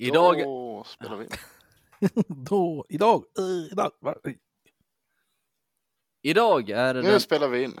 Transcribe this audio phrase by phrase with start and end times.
[0.00, 1.30] Idag, Då spelar vi in.
[2.44, 3.24] Då, idag,
[3.72, 3.92] idag.
[6.22, 7.80] idag är det Nu den, spelar vi in.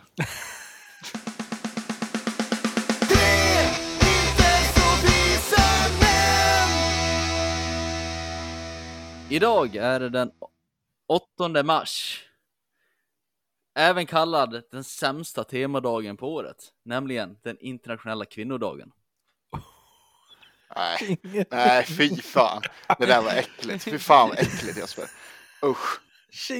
[9.30, 10.30] idag är det den
[11.06, 12.24] 8 mars.
[13.74, 18.92] Även kallad den sämsta temadagen på året, nämligen den internationella kvinnodagen.
[20.76, 21.18] Nej,
[21.50, 22.62] nej fy fan.
[22.98, 23.84] Det där var äckligt.
[23.84, 25.04] Fy fan vad äckligt Jesper.
[25.64, 26.00] Usch.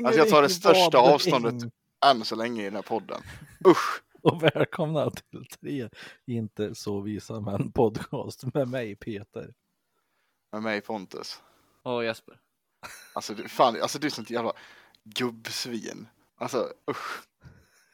[0.05, 1.73] Alltså jag tar det största avståndet
[2.07, 3.23] än så länge i den här podden.
[3.66, 4.02] Usch.
[4.23, 5.89] Och välkomna till tre
[6.27, 9.55] inte så visa män podcast med mig Peter.
[10.52, 11.43] Med mig Pontus.
[11.83, 12.41] Och Jesper.
[13.13, 14.52] Alltså du, fan, alltså du är sånt jävla
[15.05, 16.09] gubbsvin.
[16.37, 17.23] Alltså usch.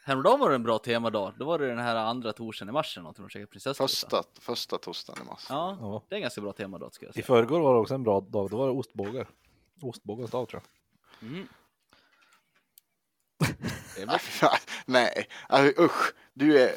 [0.06, 1.32] Häromdagen var det en bra temadag.
[1.38, 3.16] Då var det den här andra torsdagen i mars eller något.
[3.16, 3.88] De käkade prinsesstårta.
[3.88, 5.46] Första, första torsdagen i mars.
[5.48, 6.02] Ja, Ja.
[6.08, 7.24] det är en ganska bra temadag ska jag I säga.
[7.26, 9.26] förrgår var det också en bra dag, då var det ostbågar.
[9.82, 10.62] Ostbågens dag tror
[11.20, 11.28] jag.
[11.30, 11.48] Mm.
[13.96, 14.20] Det
[14.86, 15.28] Nej.
[15.48, 16.12] Alltså, usch.
[16.34, 16.72] Du är...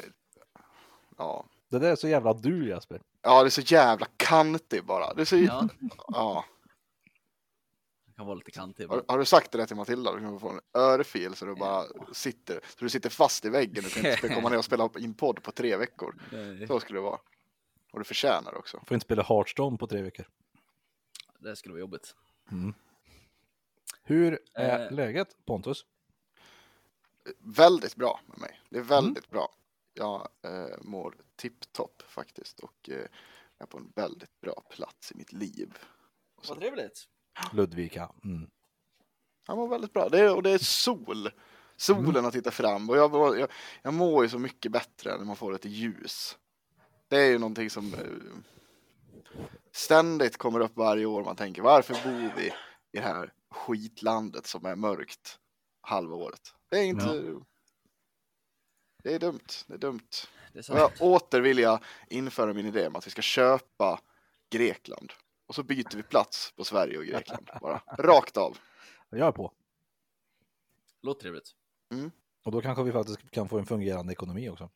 [1.18, 1.44] Ja.
[1.68, 3.00] Det där är så jävla du Jesper.
[3.22, 5.14] Ja, det är så jävla kantig bara.
[5.14, 5.36] Det är så...
[5.36, 5.68] Ja.
[6.08, 6.44] Ja,
[8.18, 8.86] kan vara lite kantig.
[8.88, 10.12] Har, har du sagt det där till Matilda?
[10.14, 13.84] Du kan få en örfil så du bara sitter, så du sitter fast i väggen.
[13.84, 16.14] Du kan inte komma ner och spela in podd på tre veckor.
[16.32, 17.20] Nej, Så skulle det vara.
[17.92, 18.82] Och du förtjänar det också.
[18.86, 20.26] Får inte spela Hearthstone på tre veckor.
[21.38, 22.14] Det skulle vara jobbigt.
[24.02, 24.92] Hur är Eh.
[24.92, 25.84] läget Pontus?
[27.38, 28.60] Väldigt bra med mig.
[28.70, 29.48] Det är väldigt bra.
[29.94, 33.08] Jag eh, mår tipptopp faktiskt och eh, jag
[33.58, 35.78] är på en väldigt bra plats i mitt liv.
[36.48, 37.08] Vad trevligt.
[37.52, 38.10] Ludvika.
[38.24, 38.50] Mm.
[39.46, 40.08] Jag mår väldigt bra.
[40.08, 41.30] Det är, och det är sol.
[41.76, 43.50] Solen har tittat fram och jag, jag,
[43.82, 46.38] jag mår ju så mycket bättre när man får lite ljus.
[47.08, 48.00] Det är ju någonting som eh,
[49.72, 51.24] ständigt kommer upp varje år.
[51.24, 52.52] Man tänker varför bor vi i
[52.92, 55.38] det här skitlandet som är mörkt
[55.80, 56.54] halva året?
[56.68, 57.34] Det är inte...
[59.02, 59.48] Det är dumt.
[59.66, 60.08] Det är dumt.
[60.52, 61.78] Det är jag åter vill jag
[62.08, 64.00] införa min idé om att vi ska köpa
[64.50, 65.12] Grekland.
[65.48, 67.50] Och så byter vi plats på Sverige och Grekland.
[67.60, 68.58] Bara rakt av.
[69.10, 69.52] Jag är på.
[71.02, 71.54] Låter trevligt.
[72.44, 74.70] Och då kanske vi faktiskt kan få en fungerande ekonomi också.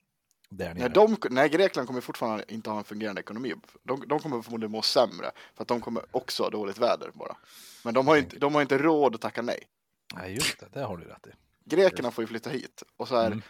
[0.49, 0.75] Där.
[0.75, 3.55] Nej, de, nej, Grekland kommer fortfarande inte ha en fungerande ekonomi.
[3.83, 7.37] De, de kommer förmodligen må sämre för att de kommer också ha dåligt väder bara.
[7.85, 9.67] Men de har inte, de har inte råd att tacka nej.
[10.15, 11.31] Nej just det, det har du rätt i.
[11.65, 13.27] Grekerna får ju flytta hit och så här.
[13.27, 13.43] Mm.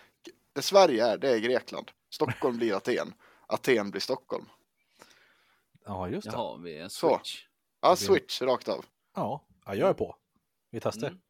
[0.53, 1.91] Det Sverige är, det är Grekland.
[2.11, 3.15] Stockholm blir Aten.
[3.47, 4.45] Aten blir Stockholm.
[5.85, 6.37] Ja just det.
[6.37, 7.09] Jaha, vi är en Så.
[7.17, 7.47] switch.
[7.81, 8.85] Ja, switch rakt av.
[9.15, 10.17] Ja, ja, jag är på.
[10.71, 11.07] Vi testar.
[11.09, 11.21] Mm.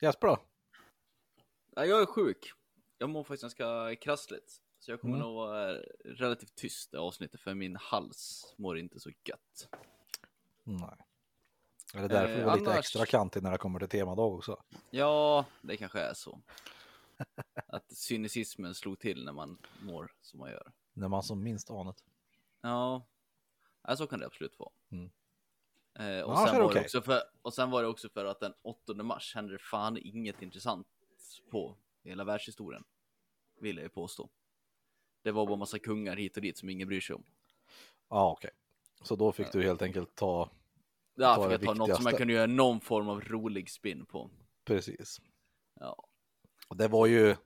[0.00, 0.38] Jesper då?
[1.74, 2.52] Ja, jag är sjuk.
[2.98, 4.62] Jag mår faktiskt ganska krassligt.
[4.78, 5.26] Så jag kommer Mm.
[5.26, 5.72] nog vara
[6.04, 9.68] relativt tyst i avsnittet för min hals mår inte så gött.
[10.62, 10.96] Nej.
[11.94, 14.34] Är det därför Eh, du var lite annars- extra kantig när det kommer till temadag
[14.34, 14.62] också?
[14.90, 16.40] Ja, det kanske är så.
[17.66, 20.72] Att cynismen slog till när man mår som man gör.
[20.92, 22.04] När man som minst anat.
[22.60, 23.06] Ja,
[23.86, 24.72] ja så kan det absolut vara.
[24.90, 25.10] Mm.
[25.98, 26.82] Eh, och, Annars sen det var det okej.
[26.82, 29.98] också för, och sen var det också för att den 8 mars hände det fan
[29.98, 30.86] inget intressant
[31.50, 32.84] på hela världshistorien.
[33.60, 34.28] Vill jag ju påstå.
[35.22, 37.24] Det var bara massa kungar hit och dit som ingen bryr sig om.
[38.08, 38.50] Ja okej.
[39.02, 40.50] Så då fick du helt enkelt ta,
[41.18, 44.06] Ta fick det jag ta något som jag kunde göra någon form av rolig spin
[44.06, 44.30] på.
[44.64, 45.20] precis.
[45.80, 46.08] Ja,
[46.68, 47.36] Och det var ju,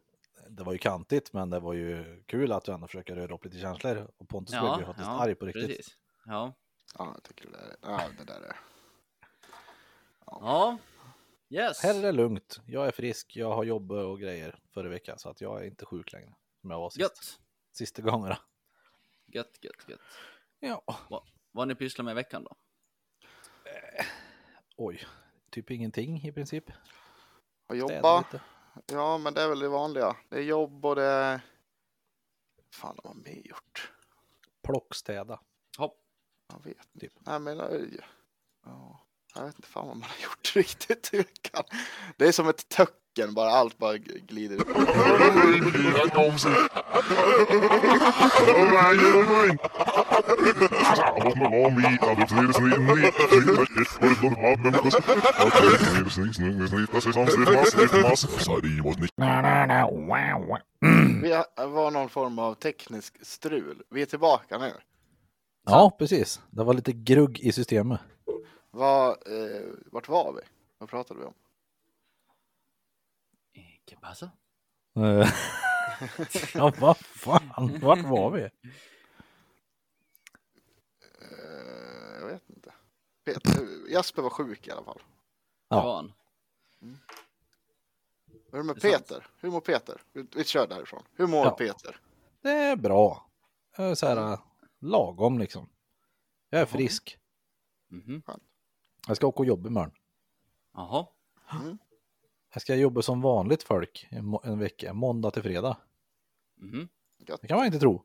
[0.48, 3.44] det var ju kantigt men det var ju kul att du ändå försöker röra upp
[3.44, 4.10] lite känslor.
[4.16, 5.66] Och Pontus blev ju faktiskt arg på riktigt.
[5.66, 5.96] precis.
[6.24, 6.54] Ja,
[6.98, 7.76] Ja, jag tycker det där är...
[7.82, 8.56] Ja, det där är...
[10.26, 10.78] ja,
[11.48, 11.82] yes.
[11.82, 12.60] Här är det lugnt.
[12.66, 15.86] Jag är frisk, jag har jobb och grejer förra veckan så att jag är inte
[15.86, 16.34] sjuk längre.
[16.60, 17.40] Som jag var sist, Gött,
[17.72, 18.38] sista gångerna.
[19.26, 20.00] gött, gött, gött.
[20.58, 22.56] Ja, Va, vad har ni pysslat med i veckan då?
[24.76, 25.06] oj.
[25.50, 26.64] Typ ingenting i princip.
[27.64, 28.24] Städa jobba.
[28.86, 30.16] Ja, men det är väl det vanliga.
[30.28, 31.40] Det är jobb och det är...
[32.74, 33.92] fan har man mer gjort?
[34.62, 35.40] Plockstäda.
[36.52, 37.00] Jag vet inte.
[37.06, 37.12] Typ.
[37.26, 37.60] Nej, men...
[37.60, 37.66] eh,
[38.66, 41.62] Ja, jag vet inte fan vad man har gjort riktigt i veckan.
[42.16, 43.50] Det är som ett töcken bara.
[43.50, 44.58] Allt bara glider.
[61.22, 63.82] Vi har- var någon form av teknisk strul.
[63.90, 64.72] Vi är tillbaka nu.
[65.62, 66.40] Ja, precis.
[66.50, 68.00] Det var lite grugg i systemet.
[68.70, 69.62] Vad, eh,
[69.92, 70.40] vart var vi?
[70.78, 71.34] Vad pratade vi om?
[73.84, 74.30] ¿Qué pasa?
[74.96, 75.28] Eh,
[76.54, 78.42] ja, vad fan, vart var vi?
[78.42, 78.50] Eh,
[82.20, 82.72] jag vet inte.
[83.24, 85.02] Peter, Jasper var sjuk i alla fall.
[85.68, 85.82] Ja.
[85.84, 86.12] var han.
[88.52, 89.08] Hur är det med Det är sant.
[89.08, 89.26] Peter?
[89.40, 90.02] Hur mår Peter?
[90.12, 91.02] Vi, vi kör därifrån.
[91.14, 91.50] Hur mår Ja.
[91.50, 92.00] Peter?
[92.42, 93.26] Det är bra.
[93.96, 94.38] Så här
[94.80, 95.68] lagom liksom.
[96.50, 97.18] Jag är frisk.
[97.88, 98.22] Mhm.
[99.06, 99.92] Jag ska åka och jobba imorgon.
[100.74, 101.06] Jaha.
[102.52, 105.76] Jag ska jobba som vanligt folk en, vecka, måndag till fredag.
[107.18, 107.40] Gött.
[107.40, 108.04] Det kan man inte tro.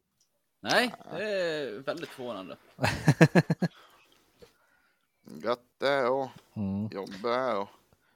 [0.60, 2.58] Nej, det är väldigt förvånande.
[5.44, 6.90] Gött det och Mm.
[6.92, 7.70] jobba och...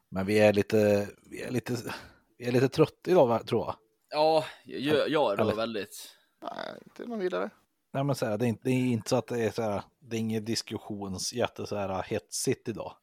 [0.09, 1.93] Men vi är lite, vi är lite,
[2.37, 3.75] vi är lite trötta idag tror jag.
[4.09, 6.15] Ja, jag, jag är då väldigt.
[6.41, 7.49] Nej, inte någon vidare.
[7.91, 9.61] Nej men så här, det, är inte, det är inte så att det är så
[9.61, 12.95] här, det är inget diskussionsjätte så här hetsigt idag.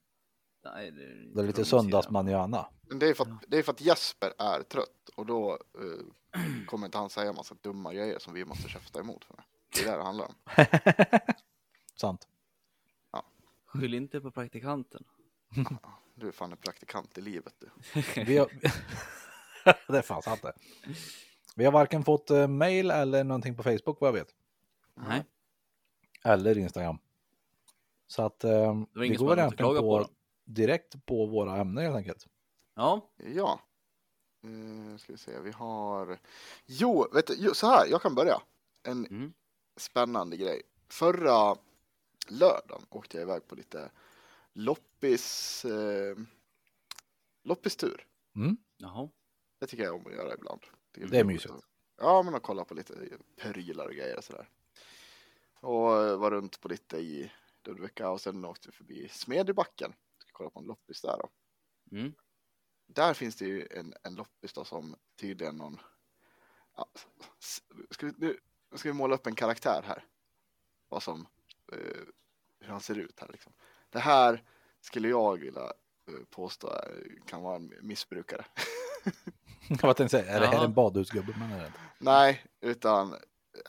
[0.64, 2.66] Nej, det, Det är lite söndagsmanjana.
[2.88, 6.36] Men det är, för att, det är för att Jesper är trött och då eh,
[6.66, 9.24] kommer inte han säga massa dumma grejer som vi måste käfta emot.
[9.24, 9.44] För.
[9.74, 10.34] Det är det det handlar om.
[11.96, 12.28] Sant.
[13.66, 15.04] Skyll inte på praktikanten.
[16.14, 17.66] Du är fan en praktikant i livet du.
[18.38, 18.48] Har...
[19.92, 20.52] det är fan sant det.
[21.56, 24.28] Vi har varken fått eh, mail eller någonting på Facebook vad jag vet.
[24.96, 25.24] Nej,
[26.24, 26.98] Eller Instagram.
[28.06, 29.80] Så att eh, det vi går egentligen på.
[29.80, 30.08] på,
[30.44, 32.26] direkt på våra ämnen helt enkelt.
[32.74, 33.60] Ja, Ja.
[34.44, 36.18] Uh, ska vi se, vi har...
[36.66, 38.40] Jo, vet du, jo, så här, jag kan börja.
[38.82, 39.32] En Mm.
[39.76, 40.62] spännande grej.
[40.88, 41.56] Förra
[42.28, 43.90] lördagen åkte jag iväg på lite
[44.52, 45.64] loppis...
[45.64, 46.16] Eh,
[47.42, 48.06] loppistur.
[48.36, 48.56] Mm.
[48.76, 49.08] jaha.
[49.58, 50.60] Det tycker jag om att göra ibland.
[50.92, 51.54] Det är roligt mysigt.
[51.54, 51.64] att-
[51.98, 52.94] Ja, men att kolla på lite
[53.36, 54.48] prylar och grejer och sådär.
[55.60, 57.32] Och eh, var runt på lite i
[57.64, 59.94] Ludvika och sen åkte vi förbi Smedjebacken.
[60.18, 61.28] Ska kolla på en loppis där då.
[61.96, 62.14] Mm.
[62.86, 65.80] Där finns det ju en, en loppis då som tydligen någon...
[66.76, 66.88] Ja,
[67.90, 68.38] ska, vi, nu
[68.74, 70.04] ska vi måla upp en karaktär här.
[70.88, 71.26] Vad som...
[71.72, 72.02] Eh,
[72.60, 73.52] hur han ser ut här liksom.
[73.90, 74.44] Det här
[74.80, 75.62] skulle jag vilja
[76.08, 76.72] eh, påstå
[77.26, 78.44] kan vara en missbrukare.
[79.68, 81.32] Vad tänkte jag säga, är det här en badhusgubbe?
[81.32, 81.72] Är.
[81.98, 83.18] Nej, utan eh,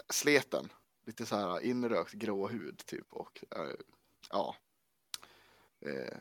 [0.10, 0.70] sleten.
[1.08, 3.72] Lite så här inrökt grå hud typ och eh,
[4.30, 4.56] ja.
[5.80, 6.18] Eh,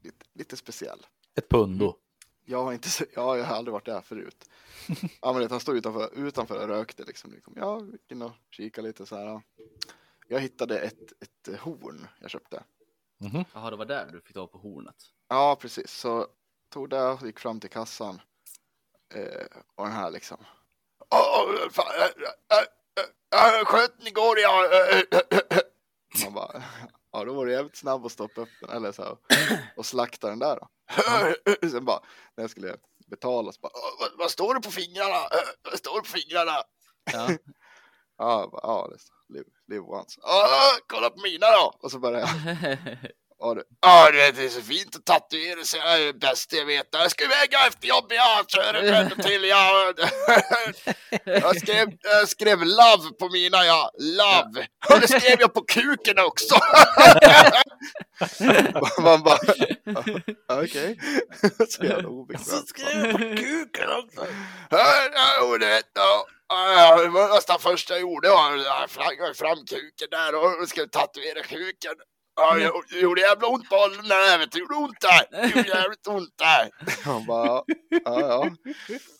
[0.00, 1.06] lite, lite speciell.
[1.34, 1.96] Ett pundo.
[2.44, 4.50] Jag har inte ja, jag har aldrig varit där förut.
[5.20, 7.32] Ja, men vet, han stod utanför, utanför och rökte liksom.
[7.32, 7.52] liksom.
[7.56, 9.42] Ja, vi gick in och kika lite så här.
[10.28, 12.64] Jag hittade ett, ett horn jag köpte.
[13.18, 13.44] Mhm.
[13.52, 14.96] Jaha, det var där du fick tag på hornet.
[15.28, 15.90] Ja, precis.
[15.90, 16.26] Så
[16.68, 18.20] tog det och gick fram till kassan.
[19.14, 20.38] Eh, och den här liksom.
[21.10, 22.66] Åh, fan, äh, äh, äh, äh,
[23.66, 24.64] sköt den igår ja.
[24.66, 25.60] äh, äh, äh.
[26.24, 26.62] Man bara,
[27.12, 29.16] ja då var det jävligt snabb att stoppa upp den eller så här,
[29.76, 30.68] och slakta den där då.
[31.70, 32.00] Sen bara,
[32.36, 32.76] när jag skulle
[33.06, 35.14] betala så bara, "Åh, vad, vad står det på fingrarna?
[35.16, 36.62] Äh, Vad står det på fingrarna?
[37.12, 37.28] Ja.
[38.18, 40.20] Ja, bara, ja det står live, live once.
[40.22, 41.72] Åh, kolla på mina då!
[41.82, 42.78] Och så började jag.
[43.44, 45.80] Ja, du, ja, du vet, det är så fint att tatuera sig.
[45.80, 46.86] Det är det bästa jag vet.
[46.90, 48.16] Jag ska iväg efter jobbet.
[48.16, 49.44] Ja, kör en vända till.
[49.44, 49.92] Ja.
[51.24, 53.90] Jag skrev, jag skrev love på mina, ja.
[53.98, 54.66] Love.
[54.90, 56.54] Och det skrev jag på kuken också.
[59.02, 59.38] Man bara,
[60.62, 60.98] okej.
[61.68, 62.72] Så jävla obekvämt.
[62.76, 64.26] jag på kuken också.
[64.70, 66.26] Ja, du vet, ja.
[66.48, 70.88] Ja, det var nästan första jag gjorde var att flagga fram kuken där och skulle
[70.88, 71.94] tatuera kuken.
[72.36, 73.76] Ja, det gjorde- det gjorde jävla ont på
[74.08, 75.26] nävet, det gjorde ont där.
[75.42, 76.70] Det gjorde jävligt ont där.
[77.04, 77.64] Han bara, ja,
[78.04, 78.50] ja.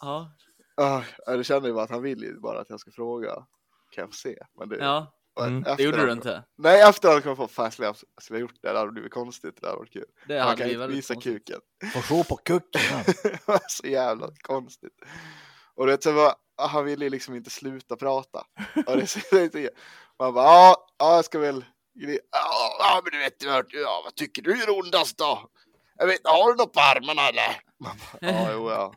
[0.00, 0.30] ja.
[0.76, 1.04] ja.
[1.26, 3.34] Ja, det kände ju bara att han vill ju bara att jag ska fråga.
[3.90, 4.36] Kan jag få se?
[4.58, 5.58] Men det, ja, Mm.
[5.58, 6.44] efter det gjorde han- du inte.
[6.58, 9.12] Nej, efter han kom på fan skulle jag, skulle jag gjort det, det hade blivit
[9.12, 9.58] konstigt.
[9.60, 10.04] Det hade varit kul.
[10.28, 11.46] Det Han hade kan vi inte visa konstigt.
[11.46, 11.60] kuken.
[11.92, 13.60] Får se på kuken.
[13.68, 14.92] så jävla konstigt.
[15.74, 18.38] Och det var, han ville ju liksom inte sluta prata.
[18.86, 19.70] Och det, det, det,
[20.18, 24.78] man bara, ja, jag ska väl, ja, men du vet, ja, vad tycker du är
[24.78, 25.50] ondast då?
[25.96, 27.60] Jag vet, har du något på armarna eller?
[27.78, 28.94] Man bara, ja, jo, ja,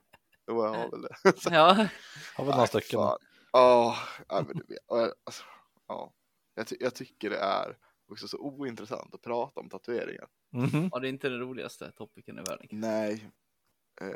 [0.48, 1.34] jo, jag har väl det.
[1.42, 1.88] Så, Ja,
[2.36, 3.00] Har väl några stycken.
[3.00, 3.18] Ja,
[3.52, 4.80] ja, men du vet,
[5.24, 5.44] alltså,
[5.88, 6.14] ja,
[6.56, 7.78] jag, ty- jag tycker det är
[8.12, 10.28] också så ointressant att prata om tatueringar.
[10.52, 10.90] Mhm.
[10.92, 12.68] ja, det är inte den roligaste topicen i världen.
[12.72, 13.30] Nej.
[14.02, 14.08] Eh,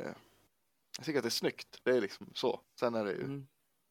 [0.98, 1.80] jag tycker att det är snyggt.
[1.84, 2.62] Det är liksom så.
[2.80, 3.48] Sen är det ju, Mm.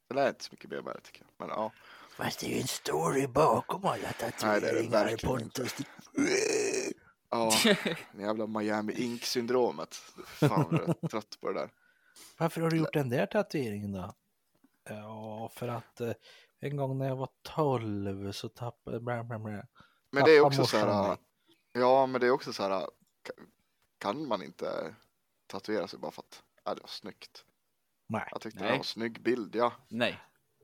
[0.09, 1.31] sen är det inte så mycket mer med det tycker jag.
[1.47, 1.73] Men ja.
[2.23, 4.11] Fast det är ju en story bakom alla Nej,
[4.41, 5.75] det är det tatueringar verkligen Pontus.
[7.31, 7.53] Ja,
[8.13, 9.95] det jävla Miami Ink-syndromet.
[10.27, 11.71] Fan vad jag är trött på det där.
[12.39, 14.15] Varför har du gjort den där tatueringen då?
[14.89, 16.13] Ja, för att eh,
[16.61, 19.01] en gång när jag var 12 så tappade...
[19.01, 19.63] Bla, bla, bla.
[20.11, 21.17] Men det är också så här.
[21.73, 22.71] Ja, men det är också så här.
[22.71, 23.47] ka-
[23.99, 24.95] Kan man inte
[25.47, 27.45] tatuera sig bara för att ja, det var snyggt?
[28.09, 28.71] Nej, Jag tyckte det Nej.
[28.73, 29.73] var en snygg bild, ja.
[29.89, 30.19] Nej.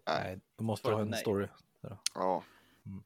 [0.07, 0.41] Nej.
[0.57, 1.21] du måste ha en nej.
[1.21, 1.49] story.
[2.15, 2.45] Ja.
[2.87, 3.03] Mm.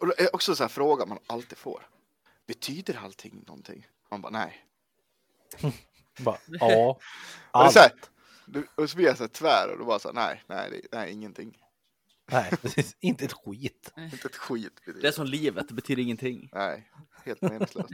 [0.00, 1.86] Och det är också så här fråga man alltid får.
[2.46, 3.86] Betyder allting någonting?
[4.10, 4.66] Man bara nej.
[6.20, 7.02] Bara, ja, Och,
[7.50, 7.72] allt.
[7.72, 7.92] så här,
[8.46, 10.70] du- och så blir jag så här tvär och då bara så här, nej, nej,
[10.70, 11.62] det- nej, ingenting.
[12.32, 12.96] Nej, precis.
[13.00, 13.92] inte ett skit.
[13.96, 16.48] Inte ett skit betyder Det är som livet, det betyder ingenting.
[16.52, 16.90] Nej,
[17.24, 17.90] helt meningslöst.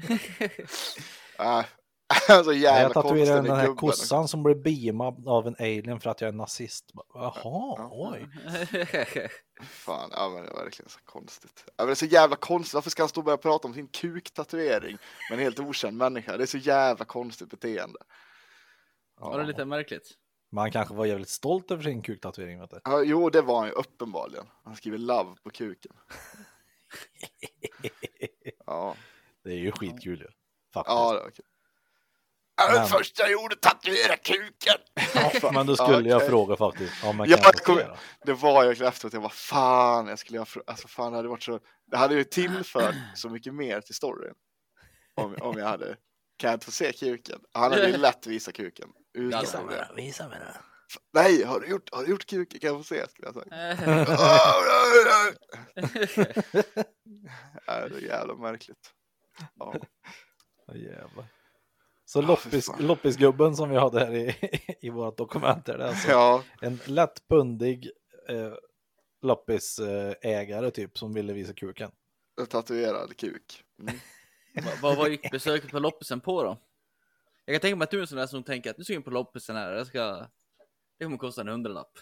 [1.38, 1.64] äh,
[2.28, 3.76] alltså jävla Jag tatuerar konstig den här gubben.
[3.76, 6.90] kossan som blir beamad av en alien för att jag är nazist.
[7.14, 7.88] Jaha, Ja.
[7.92, 8.28] oj.
[9.62, 11.64] Fan, ja men det var verkligen så konstigt.
[11.66, 13.74] Ja, men det är så jävla konstigt, varför ska han stå och börja prata om
[13.74, 14.98] sin kuktatuering
[15.30, 16.36] med en helt okänd människa?
[16.36, 17.98] Det är så jävla konstigt beteende.
[19.20, 20.10] Var det lite märkligt?
[20.52, 22.60] Man kanske var jävligt stolt över sin kuktatuering.
[22.60, 22.80] Vet du.
[22.84, 24.46] Ja, jo, det var han ju uppenbarligen.
[24.64, 25.92] Han skriver love på kuken.
[28.66, 28.96] Ja,
[29.44, 30.26] Det är ju skitkul ju.
[30.74, 30.94] Faktiskt.
[30.96, 31.44] ja det var kul.
[32.56, 34.76] Ja, Men- första jag gjorde, tatuera kuken!
[35.42, 36.28] Ja, Men då skulle jag okej.
[36.28, 37.04] fråga faktiskt.
[37.04, 37.96] Om man Ja, kan jag tatuera.
[38.24, 41.28] Det var jag efter att jag var fan, jag skulle ha, alltså fan det hade
[41.28, 41.60] varit så,
[41.90, 44.34] det hade ju tillfört så mycket mer till storyn.
[45.14, 45.86] Om, om jag hade,
[46.38, 47.40] kan jag inte få se kuken?
[47.52, 48.88] Han hade ju lätt visat kuken.
[49.14, 49.84] Visa problem.
[49.96, 50.56] Visa mig det.
[51.14, 52.60] Nej, har du gjort, har du gjort kuken?
[52.60, 53.08] Kan jag få se?
[53.08, 53.46] Skulle jag säga.
[57.68, 58.92] Nej, det är jävla märkligt.
[59.58, 59.74] Ja.
[60.68, 61.24] Åh, jävlar.
[62.08, 62.86] Så loppis, fan.
[62.86, 64.34] loppisgubben som vi hade här i,
[64.80, 67.90] i vårt dokument är det alltså ja, en lätt pundig
[68.28, 68.52] eh,
[69.22, 71.90] loppisägare typ som ville visa kuken.
[72.40, 73.64] en tatuerad kuk.
[73.80, 73.94] Mm.
[74.82, 76.58] Vad- vad gick besöket på loppisen på då?
[77.44, 78.92] Jag kan tänka mig att du är en sån där som tänker att nu ska
[78.92, 80.26] jag in på loppisen här, jag ska...
[80.98, 81.98] Det kommer kosta en hundralapp.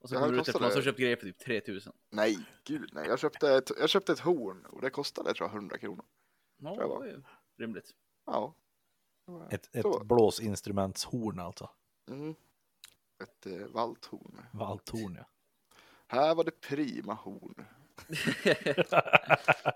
[0.00, 0.82] Och så kommer du och så det.
[0.82, 1.92] köpt grejer för typ 3000.
[2.10, 3.08] Nej, gud nej.
[3.08, 6.04] Jag köpte, ett, jag köpte ett horn och det kostade tror jag 100 kronor.
[6.58, 6.98] Ja, det var.
[6.98, 7.22] var ju
[7.58, 7.90] rimligt.
[8.26, 8.54] Ja.
[9.50, 10.04] Ett, ett Så.
[10.04, 11.70] blåsinstrumentshorn alltså.
[12.10, 12.34] Mm.
[13.22, 14.40] Ett eh, valthorn.
[14.52, 15.24] Valthorn ja.
[16.08, 17.54] Här var det prima horn.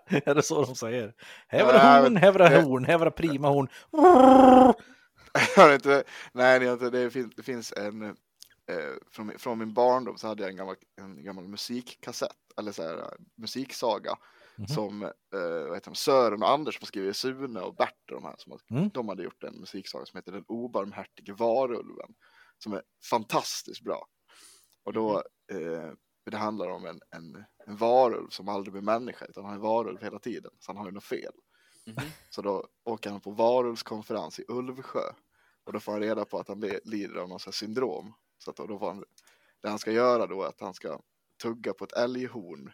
[0.08, 1.14] är det så de säger?
[1.48, 3.68] Här var det Nej, horn, men här var det horn, här var det prima horn.
[5.56, 8.12] Jag har inte, nej, det, är inte, det, finns, det finns en, eh,
[9.10, 12.82] från, min- från min barndom så hade jag en gammal, en gammal musikkassett, eller så
[12.82, 14.16] här, eh, musiksaga,
[14.56, 14.66] Mhm.
[14.68, 15.10] som eh,
[15.68, 18.58] vad heter de, Sören och Anders som skriver Sune och Bert och de här, som,
[18.70, 18.88] Mm.
[18.94, 22.14] de hade gjort en musiksaga som heter Den obarmhärtige varulven,
[22.58, 24.06] som är fantastiskt bra.
[24.84, 25.16] Och då,
[25.52, 25.92] eh,
[26.30, 30.02] det handlar om en, en, en varulv som aldrig blir människa, utan han är varulv
[30.02, 31.32] hela tiden, så han har ju något fel.
[31.86, 31.96] Mhm.
[32.30, 35.12] Så då åker han på varulvskonferens i Ulvsjö.
[35.64, 38.14] Och då får han reda på att han lider av här syndrom.
[38.38, 39.04] Så att då, då han,
[39.62, 41.00] det han ska göra då är att han ska
[41.42, 42.72] tugga på ett älghorn.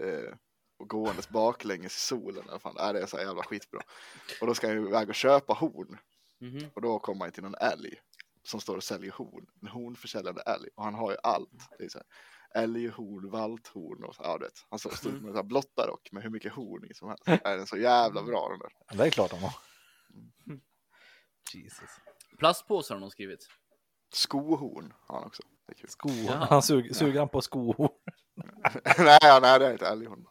[0.00, 0.34] Eh,
[0.80, 2.48] och gåendes baklänges i solen.
[2.48, 3.80] Eller fan, det är så jävla skitbra.
[4.40, 5.98] Och då ska han ju iväg och köpa horn.
[6.38, 6.70] Mhm.
[6.74, 8.00] Och då kommer han till någon älg.
[8.42, 9.46] Som står och säljer horn.
[9.62, 10.68] En hornförsäljande älg.
[10.74, 11.68] Och han har ju allt.
[11.78, 12.06] Det är så här,
[12.62, 14.66] älghorn, valthorn och så, ja, du vet.
[14.70, 17.44] Han står står med blotta rock med hur mycket horn i som helst.
[17.44, 18.96] Är den så jävla bra den där.
[18.96, 19.54] Det är klart de har.
[21.54, 21.90] Jesus.
[22.38, 23.48] Plastpåsar har de skrivit.
[24.12, 25.42] Skohorn har han också.
[25.66, 25.90] Det är kul.
[25.90, 26.24] Skohorn.
[26.26, 26.46] Jaha.
[26.50, 27.90] Han sug, suger han på skohorn.
[28.98, 30.26] nej, nej, det är inte älghorn.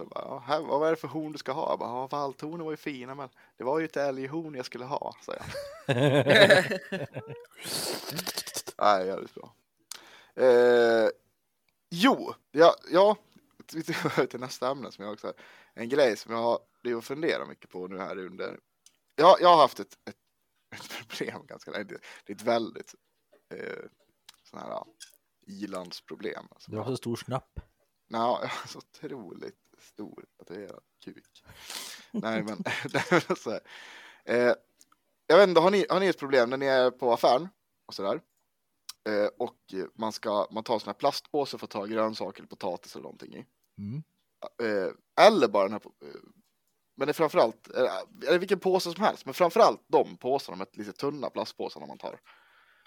[0.00, 1.70] Så bara, ja, här, vad är det för horn du ska ha?
[1.70, 4.84] Jag bara, ja, valthornen var ju fina, men det var ju ett älghorn jag skulle
[4.84, 5.50] ha, säger han.
[8.78, 9.54] Nej, jävligt bra.
[10.34, 11.08] Eh,
[11.90, 13.16] jo, ja, ja,
[14.30, 15.34] till nästa ämne som jag också har.
[15.74, 18.58] En grej som jag har det att fundera mycket på nu här under.
[19.16, 20.16] Ja, jag har haft ett, ett,
[20.74, 21.84] ett problem ganska länge.
[22.24, 22.94] Det är ett väldigt
[23.54, 23.84] eh,
[24.44, 24.86] sån här ja,
[25.46, 26.46] ilandsproblem.
[26.50, 26.70] Alltså.
[26.70, 27.60] Du har så stor snopp.
[28.12, 31.44] Ja, jag har så otroligt stor tatuerad kuk.
[32.10, 32.56] Nej, men
[33.36, 33.60] så här.
[34.24, 34.54] Eh,
[35.26, 37.48] jag vet inte, har ni, har ni ett problem när ni är på affären
[37.86, 38.20] och sådär?
[39.08, 43.02] Eh, och man ska, man tar sån här plastpåse för att ta grönsaker potatis eller
[43.02, 43.46] någonting i.
[43.78, 44.02] Mm.
[44.62, 44.92] Eh,
[45.26, 46.20] eller bara den här, eh,
[46.94, 50.66] men det är framförallt, eh, eller vilken påse som helst, men framförallt de påsarna med
[50.72, 52.20] lite tunna plastpåsarna man tar.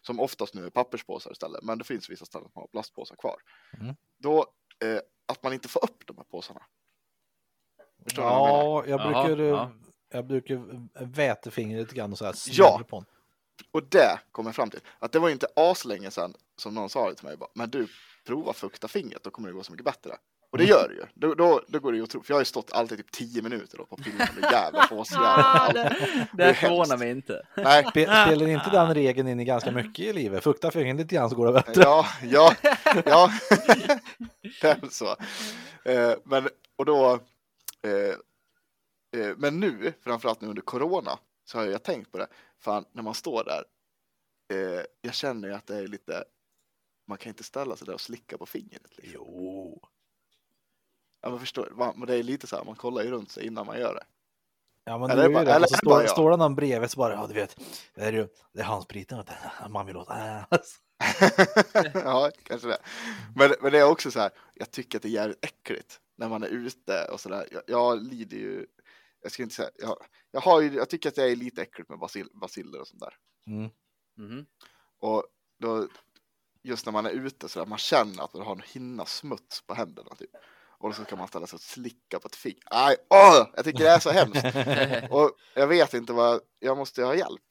[0.02, 3.42] Som oftast nu är papperspåsar istället, men det finns vissa ställen som har plastpåsar kvar.
[3.80, 3.96] Mm.
[4.18, 4.46] Då,
[4.84, 6.62] eh, att man inte får upp de här påsarna.
[8.04, 8.34] Förstår jag?
[8.34, 9.72] Ja, jag Jaha, brukar, ja.
[10.14, 10.62] jag brukar
[11.06, 12.82] väta fingret lite grann och så här Ja.
[12.90, 13.06] på den.
[13.72, 16.90] Och det kommer jag fram till, att det var ju inte aslänge sedan som någon
[16.90, 17.88] sa det till mig, bara, men du,
[18.28, 20.12] prova fukta fingret, då kommer det gå så mycket bättre.
[20.52, 21.04] Och det gör det ju.
[21.14, 23.12] Då, då, då går det ju att tro, för jag har ju stått alltid typ
[23.12, 24.04] 10 minuter då på på
[24.40, 25.74] den jävla påsjäveln.
[25.74, 27.42] det Det är det förvånar mig inte.
[27.58, 30.44] Nej, Spe- Spelar inte den regeln in i ganska mycket i livet?
[30.44, 31.82] Fukta fingret lite grann så går det bättre.
[31.82, 32.54] Ja, ja,
[33.06, 33.32] ja.
[34.62, 35.16] det är väl så.
[35.86, 37.20] Eh, men, och då,
[39.38, 42.28] men nu, framförallt nu under corona, så har jag tänkt på det.
[42.60, 43.64] Fan, när man står där,
[44.54, 46.24] eh, jag känner ju att det är lite,
[47.08, 48.98] man kan inte ställa sig där och slicka på fingret.
[48.98, 49.12] Liksom.
[49.14, 49.82] Jo.
[51.22, 53.46] Ja, men förstår, man, men det är lite så här, man kollar ju runt sig
[53.46, 54.04] innan man gör det.
[54.86, 55.54] Ja, men Eller du är bara- det.
[55.54, 56.10] eller så bara står, jag.
[56.10, 57.58] står det någon bredvid så bara, ja du vet,
[57.94, 59.24] det är ju, det är handspriten,
[59.70, 60.08] man vill åt.
[61.94, 62.78] Ja, kanske det.
[63.36, 66.30] Men, men det är också så här, jag tycker att det är jävligt äckligt när
[66.30, 67.48] man är ute och så där.
[67.52, 68.66] Jag, jag lider ju,
[69.22, 69.98] jag ska inte säga, jag,
[70.32, 73.02] jag, har ju, jag tycker att det är lite äckligt med basil, basiller och sånt
[73.02, 73.16] där.
[73.48, 73.70] Mm.
[74.18, 74.46] Mhm.
[75.00, 75.24] Och
[75.60, 75.88] då,
[76.64, 79.62] just när man är ute så där, man känner att man har en hinna smuts
[79.62, 80.30] på händerna typ.
[80.78, 82.64] Och så kan man ställa sig och slicka på ett finger.
[82.66, 84.46] Aj, åh, jag tycker det är så hemskt.
[85.12, 87.42] Och jag vet inte vad, jag måste ha hjälp,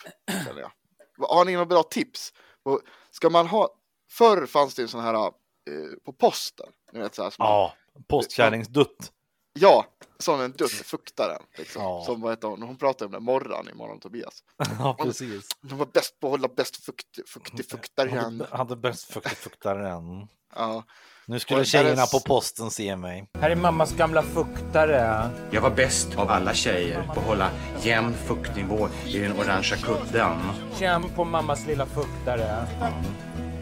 [0.45, 0.73] känner jag.
[1.17, 2.33] Vad- Har ni några bra tips?
[2.63, 3.75] Och ska man ha,
[4.11, 5.33] förr fanns det en sån här
[5.71, 7.75] eh, på posten, ni vet så här, som Ja,
[8.09, 9.13] postkärringsdutt.
[9.53, 9.87] ja,
[10.19, 11.83] sån en dutt, fuktaren, liksom.
[11.83, 12.03] Ja.
[12.07, 14.43] Som vad heter hon, hon pratade om det morgon i morgon Tobias.
[14.79, 15.49] Ja, precis.
[15.61, 18.19] De var bäst på att hålla bäst fukt, fuktig Han fuktaren.
[18.41, 20.29] hade, hade bäst fuktig fuktaren.
[20.57, 20.85] Ja,
[21.27, 23.29] Nu skulle tjejerna på posten se mig.
[23.35, 25.31] Här är mammas gamla fuktare.
[25.51, 27.51] Jag var bäst av alla tjejer på att hålla
[27.83, 30.39] jämn fuktnivå i den orangea kudden.
[30.79, 32.67] Känn på mammas lilla fuktare.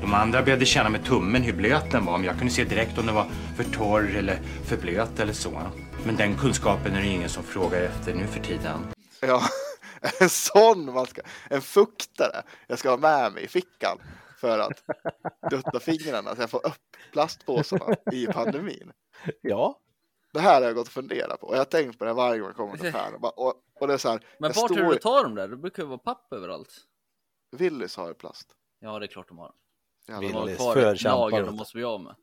[0.00, 2.98] De andra behövde känna med tummen hur blöt den var, men jag kunde se direkt
[2.98, 3.26] om den var
[3.56, 4.36] för torr eller
[4.68, 5.62] för blöt eller så.
[6.06, 8.86] Men den kunskapen är det ingen som frågar efter nu för tiden.
[9.20, 9.42] ja.
[10.20, 13.98] En sån man ska, en fuktare jag ska ha med mig i fickan
[14.36, 14.84] för att
[15.50, 18.92] dutta fingrarna så jag får upp plastpåsarna i pandemin.
[19.40, 19.78] Ja,
[20.32, 22.40] Det här har jag gått och funderat på och jag har tänkt på det varje
[22.40, 23.14] gång jag kommer till affären.
[23.22, 25.48] Och, och, det är så här, Men vart tror du tar dem där?
[25.48, 26.74] Det brukar ju vara papp överallt.
[27.56, 28.48] Willys har ju plast.
[28.80, 29.52] Ja, det är klart de har.
[30.06, 31.58] De har Willys, kvar ett förkämpar, lager vet de du.
[31.58, 32.14] måste bli av med.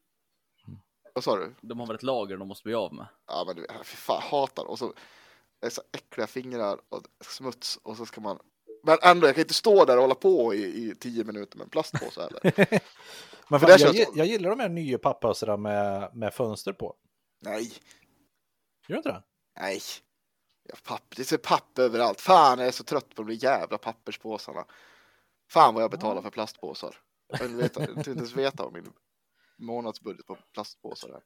[1.13, 1.55] Vad sa du?
[1.61, 3.07] De har väl ett lager de måste bli av med.
[3.27, 4.65] Ja men du vet, fy fan, jag hatar.
[4.65, 4.93] Och så
[5.59, 8.39] det är så äckliga fingrar och smuts och så ska man
[8.83, 11.63] men ändå, jag kan inte stå där och hålla på i, i tio minuter med
[11.65, 12.39] en plastpåse heller.
[13.49, 16.73] men fan, det jag, känns gi- jag gillar de här nya pappösarna med, med fönster
[16.73, 16.95] på.
[17.41, 17.63] Nej,
[18.87, 19.23] Gör du inte det?
[19.59, 19.79] nej.
[20.63, 22.21] Ja, papp, det ser papp överallt.
[22.21, 24.65] Fan, jag är så trött på de där jävla papperspåsarna.
[25.51, 26.95] Fan vad jag betalar för plastpåsar.
[27.27, 28.93] Jag vill veta, jag vill inte ens veta vad min
[29.57, 31.21] månadsbudget på plastpåsar är.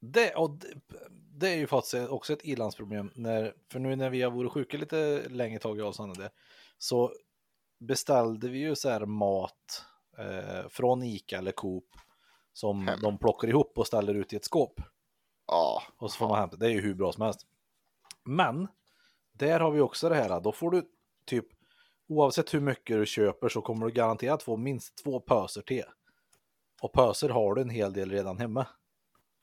[0.00, 0.74] Det, och det,
[1.10, 3.10] det är ju faktiskt också ett ilandsproblem.
[3.14, 6.30] När, för nu när vi har varit sjuka lite längre tag, jag och Sanne, det,
[6.78, 7.12] så
[7.78, 9.84] beställde vi ju så här mat
[10.18, 11.88] eh, från Ica eller Coop
[12.52, 13.00] som Hem.
[13.00, 14.80] de plockar ihop och ställer ut i ett skåp.
[15.46, 16.56] Ja, Och så får man hämta.
[16.56, 17.46] Det är ju hur bra som helst.
[18.24, 18.68] Men
[19.32, 20.40] där har vi också det här.
[20.40, 20.88] Då får du
[21.24, 21.46] typ
[22.08, 25.84] oavsett hur mycket du köper så kommer du garanterat få minst två pöser te.
[26.82, 28.66] Och pöser har du en hel del redan hemma.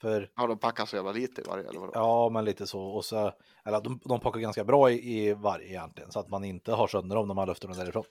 [0.02, 1.92] För ja de packar så jävla lite i varje eller vadå?
[1.96, 2.82] ja, men lite så.
[2.82, 3.34] Och så
[3.66, 6.88] eller de, de packar ganska bra i, i varje egentligen så att man inte har
[6.88, 8.04] sönder dem när man lyfter dem därifrån.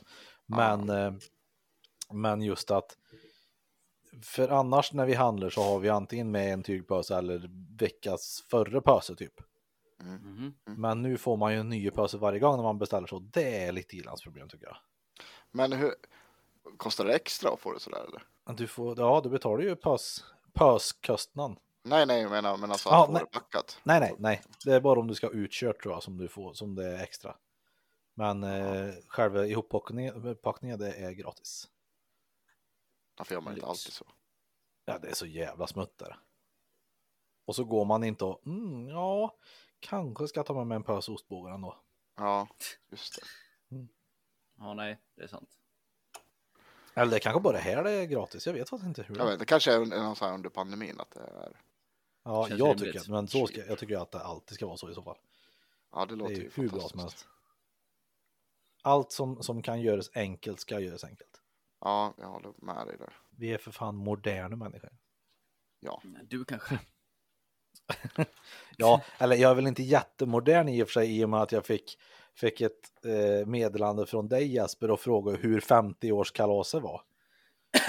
[0.46, 1.12] Men, eh,
[2.12, 2.96] men just att
[4.22, 8.80] för annars när vi handlar så har vi antingen med en tygpöse eller veckas förre
[8.80, 9.34] pöse typ.
[10.02, 10.54] Mhm.
[10.64, 13.18] Men nu får man ju en ny pöse varje gång när man beställer så.
[13.18, 14.76] Det är lite ilandsproblem tycker jag.
[15.50, 15.94] Men hur,
[16.76, 18.22] kostar det extra att få det sådär eller?
[18.56, 21.56] Du får, ja, du betalar ju pös, pöskostnaden.
[21.82, 23.22] Nej, nej, jag menar, men alltså Ja, att få nej.
[23.22, 23.80] det packat.
[23.82, 24.42] Nej, nej, nej.
[24.64, 27.02] Det är bara om du ska utkört tror jag som du får, som det är
[27.02, 27.36] extra.
[28.14, 31.68] Men eh, själva ihoppackningen packningen, det är gratis.
[33.18, 34.06] Varför gör man inte alltid så?
[34.84, 36.18] Ja, det är så jävla smutt där.
[37.46, 39.36] Och så går man inte och, mm, ja,
[39.84, 41.76] kanske ska jag ta med mig en pös ostbågar ändå.
[42.16, 42.48] Ja,
[42.90, 43.26] just det.
[44.58, 45.50] Ja, nej, det är sant.
[46.94, 49.16] Eller det kanske bara här det är gratis, jag vet faktiskt inte hur.
[49.16, 51.60] Jag vet, det kanske är någon sån här under pandemin att det är.
[52.22, 54.90] Ja, Känns jag tycker, men så ska, jag tycker att det alltid ska vara så
[54.90, 55.16] i så fall.
[55.92, 57.24] Ja, det Det låter är ju hur bra som fantastiskt.
[57.24, 57.26] helst.
[58.82, 61.40] Allt som, som kan göras enkelt ska göras enkelt.
[61.80, 63.12] Ja, jag håller med dig där.
[63.30, 64.90] Vi är för fan moderna människor.
[66.24, 66.78] Du kanske.
[68.76, 71.52] Ja, eller jag är väl inte jättemodern i och för sig i och med att
[71.52, 71.98] jag fick,
[72.34, 77.02] fick ett eh, meddelande från dig Jesper och frågade hur 50-årskalaset var.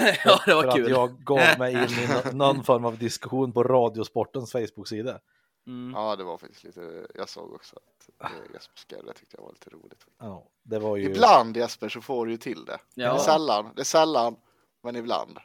[0.24, 0.90] ja, det för var att kul.
[0.90, 5.20] jag gav mig in i nå- någon form av diskussion på Radiosportens Facebook-sida.
[5.66, 5.92] Mm.
[5.94, 7.06] Ja, det var faktiskt lite.
[7.14, 9.12] Jag såg också att eh, Jesper skrev det.
[9.12, 10.06] tyckte jag var lite roligt.
[10.18, 11.04] Ja, det var ju...
[11.10, 12.78] Ibland Jesper så får du ju till det.
[12.94, 13.18] Det är Ja.
[13.18, 14.36] sällan, det är sällan,
[14.82, 15.38] men ibland.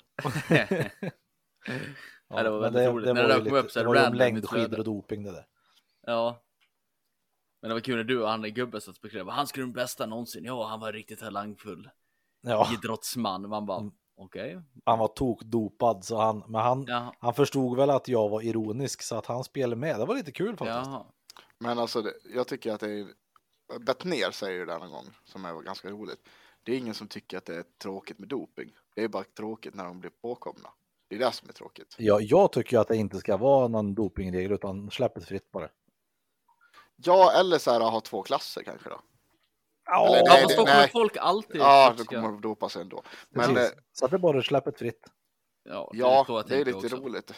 [2.32, 3.06] Ja, det var väldigt roligt.
[3.15, 4.86] När det där ju kom upp så det här var ju om random längdskidor och
[4.86, 5.46] doping det där.
[6.08, 6.41] Ja.
[7.62, 9.34] Men det var kul när du och han är gubben satt och.
[9.34, 10.44] Han skulle den bästa någonsin.
[10.46, 11.89] Ja, han var riktigt talangfull.
[12.41, 13.50] Ja, Idrottsman.
[13.50, 13.91] Man bara, Mm.
[14.15, 14.62] okej.
[14.86, 17.13] han var tokdopad så han, men han, Ja.
[17.20, 20.00] han förstod väl att jag var ironisk så att han spelade med.
[20.00, 20.89] Det var lite kul faktiskt.
[20.91, 21.06] Jaha.
[21.60, 23.08] Men alltså, det, jag tycker att det är.
[23.80, 26.20] Bettner säger ju det någon gång som är ganska roligt.
[26.63, 28.72] Det är ingen som tycker att det är tråkigt med doping.
[28.96, 30.70] Det är bara tråkigt när de blir påkomna.
[31.12, 31.95] Det är det som är tråkigt.
[31.97, 35.52] Ja, jag tycker ju att det inte ska vara någon dopingregel utan släpp det fritt
[35.52, 35.69] bara.
[36.95, 38.95] Ja, eller så här ha två klasser kanske då.
[38.95, 39.04] Eller
[39.86, 40.89] Ja, nej, fast då kommer nej.
[40.89, 43.04] folk alltid Ja, då kommer de dopa sig ändå.
[43.30, 43.71] Men Precis.
[43.74, 45.08] eh, Så att det bara släppet fritt.
[45.63, 46.95] Ja, det ja, är, det är lite också.
[46.95, 47.34] roligt.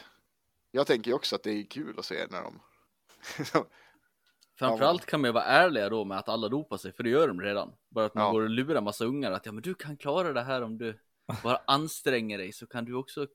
[0.71, 2.59] Jag tänker också att det är kul att se när de...
[4.59, 7.27] Framförallt kan man ju vara ärliga då med att alla dopar sig, för det gör
[7.27, 7.73] de redan.
[7.89, 8.31] Bara att man Ja.
[8.31, 10.99] går och lurar massa ungar att ja, men du kan klara det här om du
[11.43, 13.27] bara anstränger dig så kan du också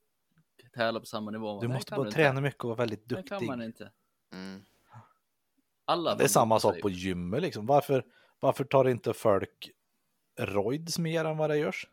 [0.75, 1.61] tävla på samma nivå.
[1.61, 2.17] Du måste bara inte.
[2.17, 3.47] träna mycket och vara väldigt Det kan duktig.
[3.47, 3.93] man inte.
[4.33, 4.63] Mm.
[5.85, 7.67] Alla Det är samma sak på gymmet liksom.
[7.67, 8.05] Varför,
[8.41, 9.71] varför tar inte folk
[10.41, 11.89] roids mer än vad det görs?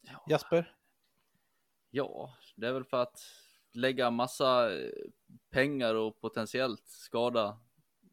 [0.00, 0.24] Ja.
[0.28, 0.74] Jesper?
[1.90, 3.20] Ja, det är väl för att
[3.72, 4.90] lägga massa eh,
[5.50, 7.60] pengar och potentiellt skada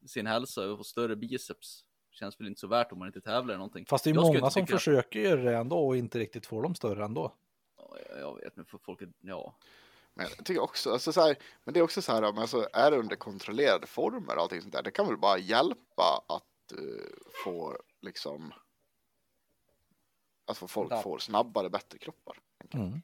[0.08, 1.86] sin hälsa och få större biceps.
[2.12, 3.86] Känns väl inte så värt om man inte tävlar i någonting.
[3.86, 6.76] Fast det är många inte som försöker göra det ändå och inte riktigt får dem
[6.76, 7.36] större ändå.
[8.10, 9.56] Ja, Jag, vet, men för folk, är- ja.
[10.14, 12.70] Men jag tycker också, alltså så här, men det är också så här, men alltså,
[12.74, 16.72] är det under kontrollerade former och allting sånt där, det kan väl bara hjälpa att
[16.72, 17.06] eh,
[17.46, 18.54] få liksom
[20.46, 21.02] att få folk Ja.
[21.02, 22.40] får snabbare, bättre kroppar.
[22.74, 23.02] Mm.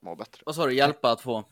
[0.00, 0.42] Må bättre.
[0.46, 1.44] Vad sa du, hjälpa att få?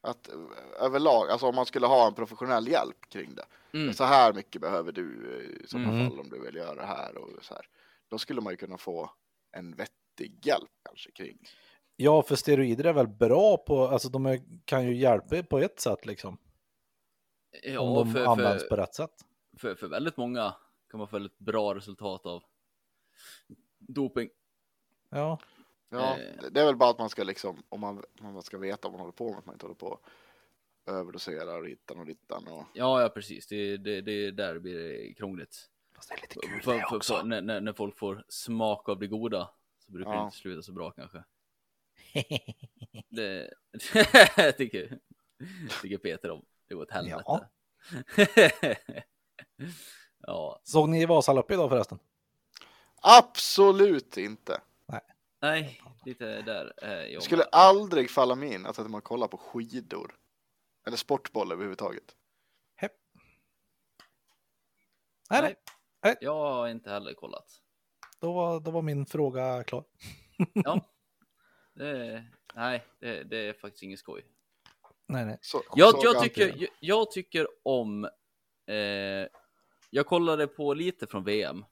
[0.00, 0.34] Att eh,
[0.78, 3.44] överlag, alltså om man skulle ha en professionell hjälp kring det.
[3.78, 3.94] Mm.
[3.94, 6.08] Så här mycket behöver du eh, i sådana Mm.
[6.10, 7.68] fall om du vill göra det här och så här.
[8.08, 9.10] Då skulle man ju kunna få
[9.52, 11.38] en vettig hjälp kanske kring.
[12.02, 15.80] Ja, för steroider är väl bra på, alltså de är, kan ju hjälpa på ett
[15.80, 16.38] sätt liksom.
[17.62, 19.10] Ja, om de för, används för, på rätt sätt.
[19.58, 20.54] för, för väldigt många
[20.90, 22.42] kan man få väldigt bra resultat av
[23.78, 24.28] doping.
[25.10, 25.38] Ja,
[25.88, 26.40] Ja, Eh.
[26.42, 28.88] det- det är väl bara att man ska liksom, om man, om man ska veta
[28.88, 30.00] vad man håller på med, att man inte håller på och
[30.92, 33.46] överdoserar och hittan och dittan och Ja, ja precis.
[33.46, 35.70] Det, det, det är där det blir krångligt.
[35.94, 37.22] fast det är lite För, kul för, det för, också.
[37.22, 40.24] när, när, folk får smak av det goda så brukar det Ja.
[40.24, 41.24] inte sluta så bra kanske.
[43.08, 43.50] Det
[44.56, 44.98] tycker,
[45.82, 46.44] tycker Peter om.
[46.68, 47.22] Det går åt helvete.
[47.26, 47.44] Ja.
[50.18, 51.98] ja, Såg ni Vasaloppet idag förresten?
[53.02, 54.60] absolut inte.
[55.40, 56.72] nej, lite där.
[57.14, 60.14] Eh, skulle aldrig falla mig in att sätta mig och kolla på skidor.
[60.86, 62.16] Eller sportboll överhuvudtaget.
[65.40, 65.56] Nej,
[66.02, 66.16] nej.
[66.20, 67.46] Jag har inte heller kollat.
[68.18, 69.84] Då, var, då var min fråga klar.
[70.52, 70.80] Ja.
[71.74, 74.24] Det, nej, det, det är faktiskt inget skoj.
[75.06, 75.38] Nej, nej.
[75.40, 78.04] Så, Jag, jag, tycker, jag, jag tycker om...
[78.66, 79.28] Eh,
[79.90, 81.64] jag kollade på lite från VM.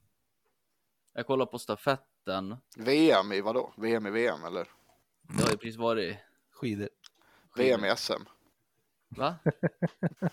[1.12, 2.56] Jag kollade på stafetten.
[2.76, 3.72] VM i vadå?
[3.76, 4.68] VM i VM eller?
[5.22, 6.16] Det har ju precis varit...
[6.50, 6.88] Skidor.
[7.56, 8.22] VM i SM?
[9.08, 9.34] Va?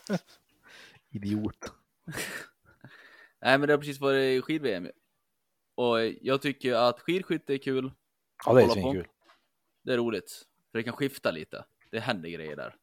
[1.10, 1.74] Idiot.
[3.42, 4.92] Nej, men det har precis varit skid-VM.
[5.76, 7.92] Och jag tycker att skidskytte är kul.
[8.46, 9.08] Ja, det är svinkul.
[9.88, 10.48] Det är roligt.
[10.72, 11.66] För det kan skifta lite.
[11.92, 12.76] Det händer grejer där.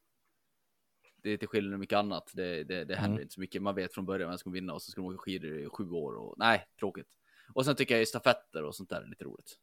[1.16, 2.30] Det är till skillnad från mycket annat.
[2.34, 3.22] Det, det, det händer Mm.
[3.22, 3.62] inte så mycket.
[3.62, 5.68] Man vet från början vem som kommer vinna och så ska de åka skidor i
[5.68, 6.16] sju år.
[6.16, 7.08] Och, nej, tråkigt.
[7.54, 9.58] Och sen tycker jag ju stafetter och sånt där är lite roligt.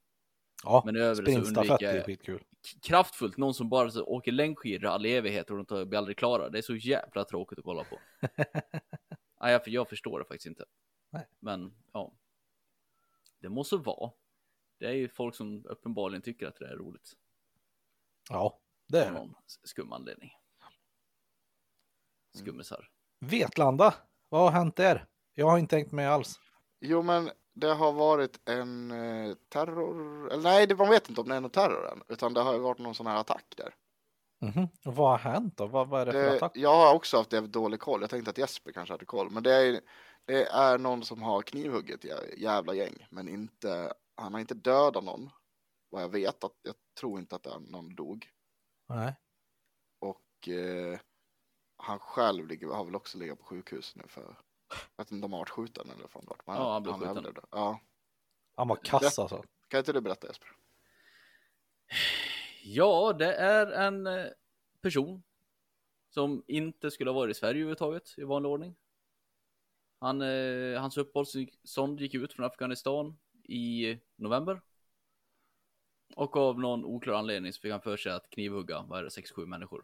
[0.63, 2.43] Ja, Men övrigt så undviker är skitkul.
[2.81, 3.37] kraftfullt.
[3.37, 6.49] Någon som bara så åker längdskidor i all evighet och de blir aldrig klara.
[6.49, 7.99] Det är så jävla tråkigt att kolla på.
[9.41, 10.65] nej, jag, jag förstår det faktiskt inte.
[11.09, 11.27] Nej.
[11.39, 12.13] Men ja,
[13.39, 14.11] det måste vara.
[14.77, 17.17] Det är ju folk som uppenbarligen tycker att det är roligt.
[18.31, 19.11] Ja, det är det.
[19.11, 20.31] någon skum anledning.
[22.37, 22.89] Skummisar.
[23.19, 23.93] Vetlanda,
[24.29, 25.05] vad har hänt där?
[25.33, 26.39] Jag har inte tänkt med alls.
[26.79, 31.29] Jo men det har varit en eh, terror, eller nej det, man vet inte om
[31.29, 33.75] det är någon terror än, utan det har ju varit någon sån här attack där.
[34.41, 34.67] Mhm.
[34.83, 35.67] Vad har hänt då?
[35.67, 36.51] Vad, vad är det för Det, attack?
[36.55, 39.43] jag har också haft jävligt dålig koll, jag tänkte att Jesper kanske hade koll, men
[39.43, 39.81] det är,
[40.25, 45.03] det är någon som har knivhuggit jä- jävla gäng, men inte, han har inte dödat
[45.03, 45.29] någon,
[45.91, 48.29] vad jag vet, att, jag tror inte att det är någon dog.
[48.89, 49.15] Nej.
[49.99, 50.99] Och eh,
[51.77, 54.21] han själv ligger, har väl också legat på sjukhus nu för,
[54.69, 56.47] jag vet inte om han varit skjuten eller från vart.
[56.47, 57.09] men Ja, han blev skjuten.
[57.09, 57.41] överlevde.
[57.51, 57.79] Ja,
[58.55, 59.43] Han var kass alltså.
[59.67, 60.49] kan inte du berätta Jesper?
[62.63, 64.25] Ja, det är en eh,
[64.81, 65.23] person
[66.09, 68.75] som inte skulle ha varit i Sverige överhuvudtaget i vanlig ordning.
[69.99, 74.61] Han, eh, hans uppehållstillstånd gick ut från Afghanistan i november.
[76.15, 79.09] Och av någon oklar anledning så fick han för sig att knivhugga, vad är det,
[79.09, 79.83] 6-7 människor.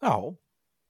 [0.00, 0.34] Jaha.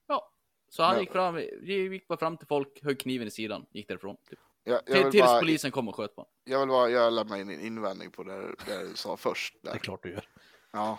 [0.06, 0.30] Ja,
[0.68, 1.00] så han Ja.
[1.00, 4.16] gick fram, gick bara fram till folk, högg kniven i sidan, gick därifrån.
[4.30, 4.38] Typ.
[4.64, 6.32] Jag, jag, tills bara, polisen kom och sköt på honom.
[6.44, 9.56] jag vill bara göra lämna in en invändning på det, det du sa först.
[9.62, 9.78] Det är Där.
[9.78, 10.28] klart du gör.
[10.70, 10.98] Ja.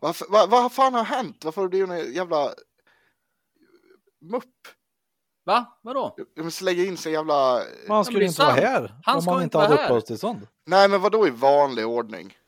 [0.00, 1.44] Vad, vad fan har hänt?
[1.44, 2.54] Varför har du blivit en jävla
[4.18, 4.68] mupp?
[5.46, 5.78] Va?
[5.82, 6.16] Vadå?
[6.36, 7.62] De slänger in sig jävla...
[7.86, 8.64] Men han skulle det inte vara sant.
[8.66, 9.84] här Han om ska han inte vara hade här.
[9.84, 10.46] uppehållstillstånd.
[10.64, 12.38] Nej men vad då i vanlig ordning?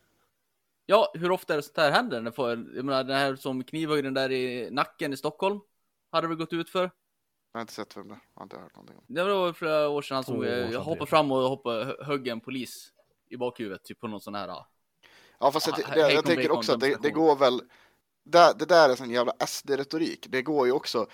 [0.87, 2.21] Ja, hur ofta är det sånt här händer?
[2.21, 5.61] När får, jag menar, den här som knivhöjden där i nacken i Stockholm.
[6.13, 6.81] Hade väl gått ut för.
[7.53, 8.19] Jag har inte sett vem det.
[8.35, 9.05] Jag har inte hört någonting om.
[9.07, 12.29] Det var flera år sedan han som eh, sedan, hoppade fram och hoppade, hö- högg
[12.29, 12.93] en polis
[13.31, 13.85] i bakhuvudet.
[13.85, 14.49] Typ på någon sån här.
[14.49, 14.69] ja.
[15.41, 17.61] Ja, fast jag, Ja, det, jag tänker också att det, det går väl.
[18.25, 20.27] Det, det där är sån jävla SD-retorik.
[20.29, 21.07] Det går ju också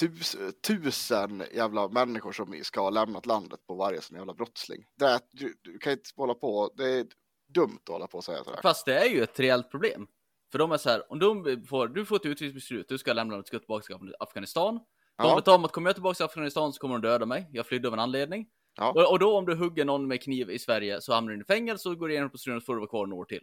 [0.00, 0.36] tus,
[0.66, 4.84] tusen jävla människor som ska ha lämnat landet på varje sån jävla brottsling.
[4.96, 6.72] Det är, du, du kan inte hålla på.
[6.76, 7.06] Det är
[7.54, 8.60] dumt att hålla på och säga sådär.
[8.62, 10.06] Fast det är ju ett reellt problem.
[10.52, 13.36] För de är så här, om de får, du får ett utvisningsbeslut, du ska lämna,
[13.36, 14.74] du ska tillbaka till Afghanistan.
[14.74, 14.82] De
[15.28, 15.36] Ja.
[15.36, 17.48] vet om att kommer jag tillbaka till Afghanistan så kommer de döda mig.
[17.52, 18.46] Jag flydde av en anledning.
[18.76, 18.90] Ja.
[18.92, 21.44] Och, och då om du hugger någon med kniv i Sverige så hamnar du i
[21.44, 23.42] fängelse och går du igenom proceduren så får du vara kvar några år till.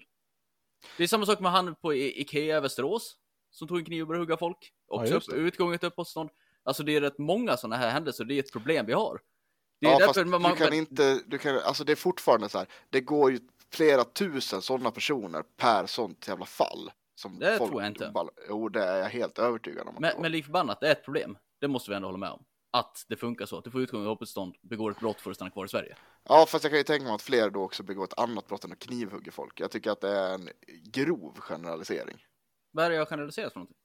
[0.97, 3.17] Det är samma sak med han på I- Ikea i Västerås.
[3.51, 4.57] Som tog en kniv och började hugga folk.
[4.87, 6.29] Också just upp, utgånget uppehållstånd.
[6.67, 9.19] Alltså det är rätt många sådana här händelser, det är ett problem vi har.
[9.81, 12.57] Det är Ja, fast man, du kan inte, du kan, alltså det är fortfarande så
[12.57, 13.39] här, det går ju
[13.73, 16.91] flera tusen sådana personer per sånt jävla fall.
[17.15, 18.13] Som Det tror jag inte.
[18.49, 19.95] Jo, det är jag helt övertygad om.
[19.99, 21.37] Men, men lik förbannat, det är ett problem.
[21.61, 22.43] Det måste vi ändå hålla med om.
[22.71, 23.57] Att det funkar så.
[23.57, 25.95] Att du får utgång i uppehållstånd, begår ett brott för att stanna kvar i Sverige.
[26.29, 28.65] Ja, fast jag kan ju tänka mig att fler då också begår ett annat brott
[28.65, 29.59] än att knivhugga folk.
[29.59, 30.49] Jag tycker att det är en
[30.83, 32.23] grov generalisering.
[32.71, 33.77] Vad är det jag generaliserat för någonting?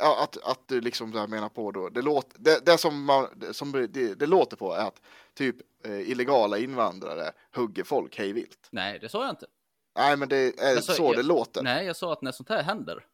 [0.00, 3.26] Ja, att, att du liksom där menar på då, det, låter, det, det som, man,
[3.52, 5.02] som det, det låter på är att
[5.34, 8.68] typ eh, illegala invandrare hugger folk hej vilt.
[8.70, 9.46] Nej, det sa jag inte.
[9.98, 11.62] Nej, men det är Alltså, så jag- det låter.
[11.62, 13.04] Nej, jag sa att när sånt här händer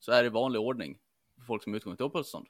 [0.00, 0.98] så är det vanlig ordning
[1.38, 2.46] för folk som är utgång till uppehållstånd.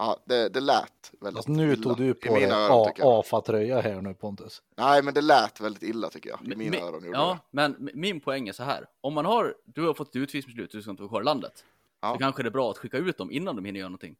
[0.00, 3.02] Ja, det, det lät väldigt Alltså, nu illa tog du på dig mina öron, tycker
[3.02, 3.18] jag.
[3.18, 4.62] AFA-tröja här nu Pontus.
[4.76, 6.52] Nej, men det lät väldigt illa tycker jag.
[6.52, 7.46] I mina men- öron gjorde Ja, det.
[7.50, 8.86] men min poäng är så här.
[9.00, 11.64] Om man har, du har fått ett utvisningsbeslut, du ska inte vara kvar i landet.
[12.00, 12.12] Ja.
[12.12, 14.16] Så kanske det är bra att skicka ut dem innan de hinner göra någonting.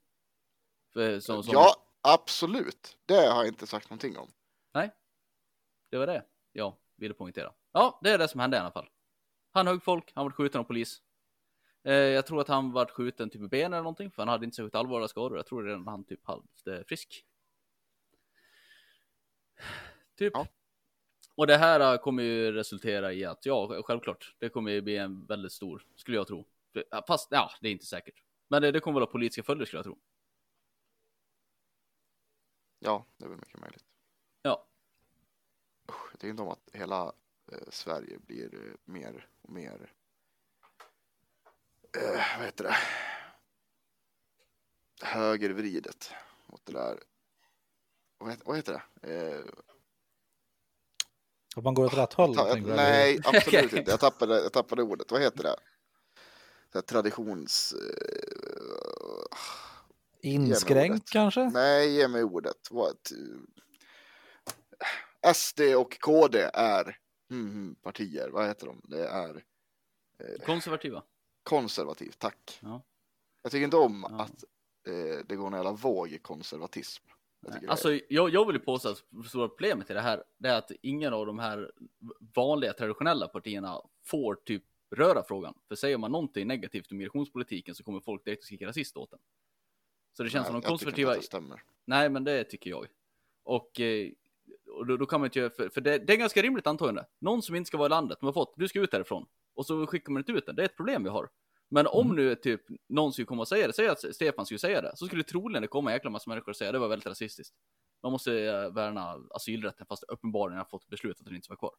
[0.92, 2.96] För, som, som, Ja, absolut.
[3.06, 4.30] Det har jag inte sagt någonting om.
[5.90, 7.52] Det var det jag ville poängtera.
[7.72, 8.88] Ja, det är det som hände i alla fall.
[9.50, 11.02] Han högg folk, han var skjuten av polis.
[11.84, 14.44] Eh, jag tror att han var skjuten typ i benen eller någonting, för han hade
[14.44, 15.38] inte särskilt allvarliga skador.
[15.38, 17.24] Jag tror redan han typ halvt frisk.
[20.18, 20.32] Typ.
[20.34, 20.46] Ja.
[21.34, 25.26] Och det här kommer ju resultera i att, ja, självklart, det kommer ju bli en
[25.26, 26.46] väldigt stor, skulle jag tro.
[27.06, 28.22] Fast, ja, det är inte säkert.
[28.48, 29.98] Men det, det kommer väl ha politiska följder, skulle jag tro.
[32.78, 33.84] Ja, det är väl mycket möjligt.
[34.42, 34.66] Ja.
[35.90, 37.12] Usch, Jag tycker inte om att hela
[37.52, 39.92] eh, Sverige blir eh, mer och mer
[41.98, 42.76] eh, vad heter det?
[45.06, 46.10] Högervridet
[46.46, 47.02] mot det där.
[48.18, 49.12] Vad heter, vad heter det?
[49.36, 49.44] Eh,
[51.56, 52.36] Att man går åt rätt håll.
[52.36, 53.90] ta, nej, absolut inte.
[53.90, 55.10] Jag tappade, jag tappade ordet.
[55.10, 55.56] Vad heter det?
[56.72, 57.72] Så här, traditions...
[57.72, 59.38] Eh,
[60.22, 61.50] Inskränkt kanske?
[61.50, 62.68] nej, ge mig ordet.
[62.70, 62.96] Vad,
[65.34, 66.96] SD och KD är
[67.30, 68.28] mm, partier.
[68.28, 68.80] Vad heter de?
[68.84, 69.42] Det är
[70.46, 71.02] Konservativa.
[71.42, 72.58] konservativt, tack.
[72.62, 72.82] Ja.
[73.42, 74.22] Jag tycker inte om Ja.
[74.22, 74.44] att
[74.88, 77.04] eh, det går en jävla våg i konservatism.
[77.40, 80.24] Jag det är- Alltså, jag, jag vill påstå att det stora problemet i det här,
[80.38, 81.72] det är att ingen av de här
[82.34, 85.54] vanliga traditionella partierna får typ röra frågan.
[85.68, 89.10] För säger man någonting negativt om migrationspolitiken så kommer folk direkt att skrika rasist åt
[89.10, 89.20] den.
[90.16, 91.62] Så det känns som Nej, de jag tycker inte konservativa, att det stämmer.
[91.84, 92.86] nej men det tycker jag.
[93.42, 94.10] Och, eh,
[94.70, 97.06] och då, då kan man inte göra, för, för det, det är ganska rimligt antagande.
[97.18, 99.26] Någon som inte ska vara i landet, de har fått, du ska ut därifrån.
[99.54, 101.28] Och så skickar man inte ut den, det är ett problem vi har.
[101.70, 102.16] Men om Mm.
[102.16, 105.06] nu typ någon skulle komma och säga det, säg att Stefan skulle säga det, så
[105.06, 107.54] skulle troligen det komma en jäkla massa människor och säga det var väldigt rasistiskt.
[108.02, 111.58] Man måste eh, värna asylrätten fast uppenbarligen har fått beslut att den inte ska vara
[111.58, 111.74] kvar.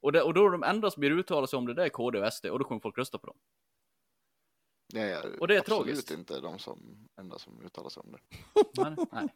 [0.00, 1.88] Och, det, och då är de enda som blir uttala sig om det, det är
[1.88, 3.36] KD och SD och då kommer folk rösta på dem.
[4.92, 6.10] Det är, Och det är absolut tragiskt.
[6.10, 8.18] inte de som enda som uttalar sig om det.
[8.82, 9.28] Men, nej.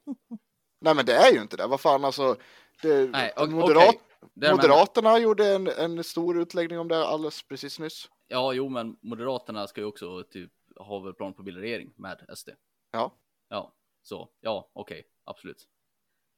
[0.82, 1.66] Nej, men det är ju inte det.
[1.66, 2.36] Vad fan alltså.
[2.82, 4.00] Det, Nej, o- moderat, okej.
[4.34, 8.10] Det Moderaterna gjorde en, en stor utläggning om det alldeles precis nyss.
[8.28, 11.92] Ja, jo, men Moderaterna ska ju också typ ha väl plan på att bilda regering
[11.96, 12.48] med SD.
[12.90, 13.12] Ja.
[13.48, 15.68] Ja, så ja, okej, absolut.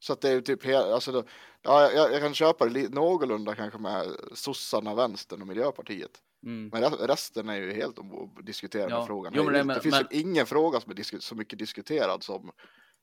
[0.03, 1.25] Så att det är ju typ hela, alltså då,
[1.63, 6.23] ja, jag, jag kan köpa det någorlunda kanske med sossarna, vänstern och miljöpartiet.
[6.43, 6.69] Mm.
[6.73, 9.07] Men re- resten är ju helt att diskutera Ja.
[9.07, 9.33] frågan.
[9.37, 12.23] Jo, men det, det- men- det finns men- ingen fråga som är så mycket diskuterad
[12.23, 12.53] som,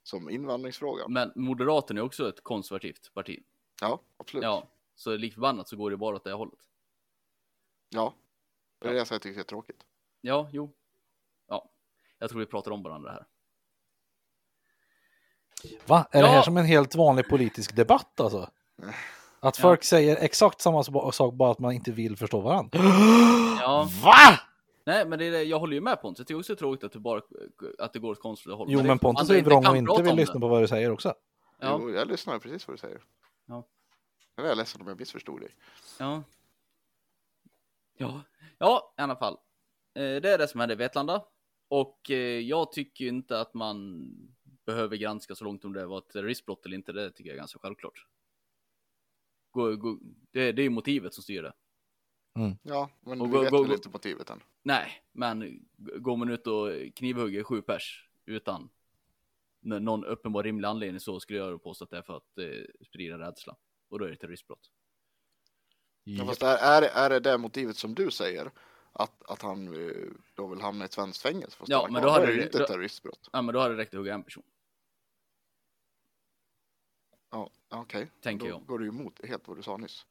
[0.03, 1.13] som invandringsfrågan.
[1.13, 3.43] Men Moderaterna är också ett konservativt parti.
[3.81, 4.43] Ja, absolut.
[4.43, 4.49] Ja.
[4.63, 6.59] Ja, så lik förbannat så går det bara åt det hållet.
[8.81, 9.81] Det är det som jag tycker är tråkigt.
[10.21, 10.73] Ja, jo.
[11.47, 11.69] Ja,
[12.17, 13.25] jag tror vi pratar om varandra här.
[15.85, 16.07] Va?
[16.11, 16.33] Är det Ja.
[16.33, 18.49] här som en helt vanlig politisk debatt alltså?
[19.39, 19.61] Att Ja.
[19.61, 22.79] folk säger exakt samma sak bara att man inte vill förstå varandra.
[23.61, 24.39] Ja, Va?
[24.85, 26.19] nej, men det är det, jag håller ju med Pontus.
[26.19, 27.21] Jag tycker också det är tråkigt att det bara
[27.79, 28.67] att det går åt konstiga håll.
[28.71, 30.39] Jo det- men Pontus andra är ju vrång och inte vill lyssna det.
[30.39, 31.13] på vad du säger också.
[31.59, 33.01] Ja, Jo, jag lyssnar precis vad du säger.
[33.45, 33.63] Ja.
[34.35, 35.49] Jag är ledsen om jag missförstod dig.
[35.99, 36.23] ja.
[37.97, 38.21] Ja,
[38.57, 39.33] ja i alla fall.
[39.95, 41.23] Eh, det är det som hände i Vetlanda.
[41.69, 44.01] Och eh, jag tycker ju inte att man
[44.73, 46.91] behöver granska så långt om det var ett terroristbrott eller inte.
[46.91, 48.05] Det tycker jag är ganska självklart.
[49.51, 49.97] Gå, gå,
[50.31, 51.53] det, det är ju motivet som styr det.
[52.63, 54.43] Ja, men Och vi gå- vet gå- väl gå- inte motivet än.
[54.63, 58.69] Nej, men går man ut och knivhugger sju pers utan
[59.61, 63.19] någon uppenbar rimlig anledning så skulle jag påstå att det är för att eh, sprida
[63.19, 63.55] rädsla.
[63.89, 64.71] Och då är det terroristbrott.
[66.03, 68.51] Ja, fast är, är, det- är det det motivet som du säger?
[68.91, 69.91] Att, att han eh,
[70.33, 71.57] då vill hamna i ett svenskt fängelse?
[71.67, 73.29] Ja, men då hade det det- inte då- ett terroristbrott.
[73.33, 74.43] Ja, men då hade det räckt att hugga en person,
[77.31, 78.11] Ja, okej.
[78.21, 78.65] tänker Då jag.
[78.65, 80.05] går du emot helt vad du sa nyss.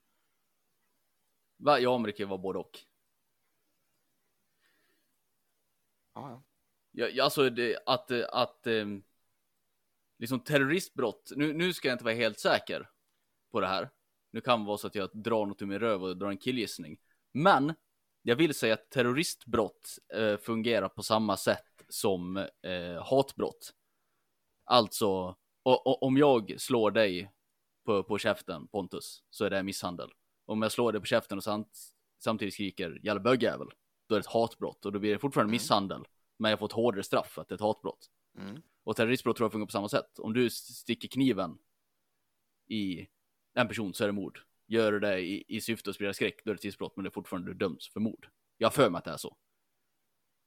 [1.56, 1.78] Va?
[1.78, 2.78] Ja, men det kan ju vara både och.
[6.14, 6.42] Ja, ja.
[6.90, 9.02] Ja, alltså det, att, att ehm,
[10.18, 12.90] liksom terroristbrott, nu, nu ska jag inte vara helt säker
[13.50, 13.90] på det här.
[14.30, 16.38] Nu kan det vara så att jag drar något ur min röv och drar en
[16.38, 16.98] killgissning.
[17.32, 17.74] Men
[18.22, 23.74] jag vill säga att terroristbrott eh, fungerar på samma sätt som eh, hatbrott.
[24.64, 25.36] Alltså,
[25.68, 27.30] o- o- om jag slår dig
[27.84, 30.10] på, på käften, Pontus, så är det misshandel.
[30.46, 31.78] Om jag slår dig på käften och samt,
[32.18, 33.68] samtidigt skriker jävla bögjävel,
[34.08, 35.52] då är det ett hatbrott och då blir det fortfarande Mm.
[35.52, 36.04] misshandel.
[36.36, 38.10] Men jag får ett hårdare straff för att det är ett hatbrott.
[38.38, 38.62] Mm.
[38.84, 40.18] Och terroristbrott tror jag fungerar på samma sätt.
[40.18, 41.58] Om du sticker kniven
[42.66, 43.06] i
[43.54, 44.40] en person så är det mord.
[44.66, 47.08] Gör du det i, i syfte att sprida skräck då är det tidsbrott men det
[47.08, 48.28] är fortfarande du döms för mord.
[48.58, 49.36] Jag för mig att det är så.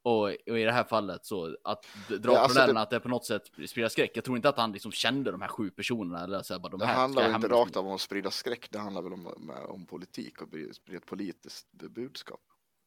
[0.03, 2.99] Och, och i det här fallet så att dra Ja, alltså parallellen det- att det
[2.99, 4.11] på något sätt sprider skräck.
[4.17, 6.69] Jag tror inte att han liksom kände de här sju personerna eller så här, bara
[6.69, 9.27] de Det här handlar väl inte rakt om att sprida skräck, det handlar väl om,
[9.67, 12.41] om, politik och sprida ett politiskt budskap.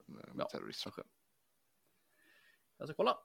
[0.07, 0.44] Med Ja.
[0.48, 0.83] terrorism.
[0.85, 1.03] Kanske.
[2.79, 3.18] Jag ska kolla.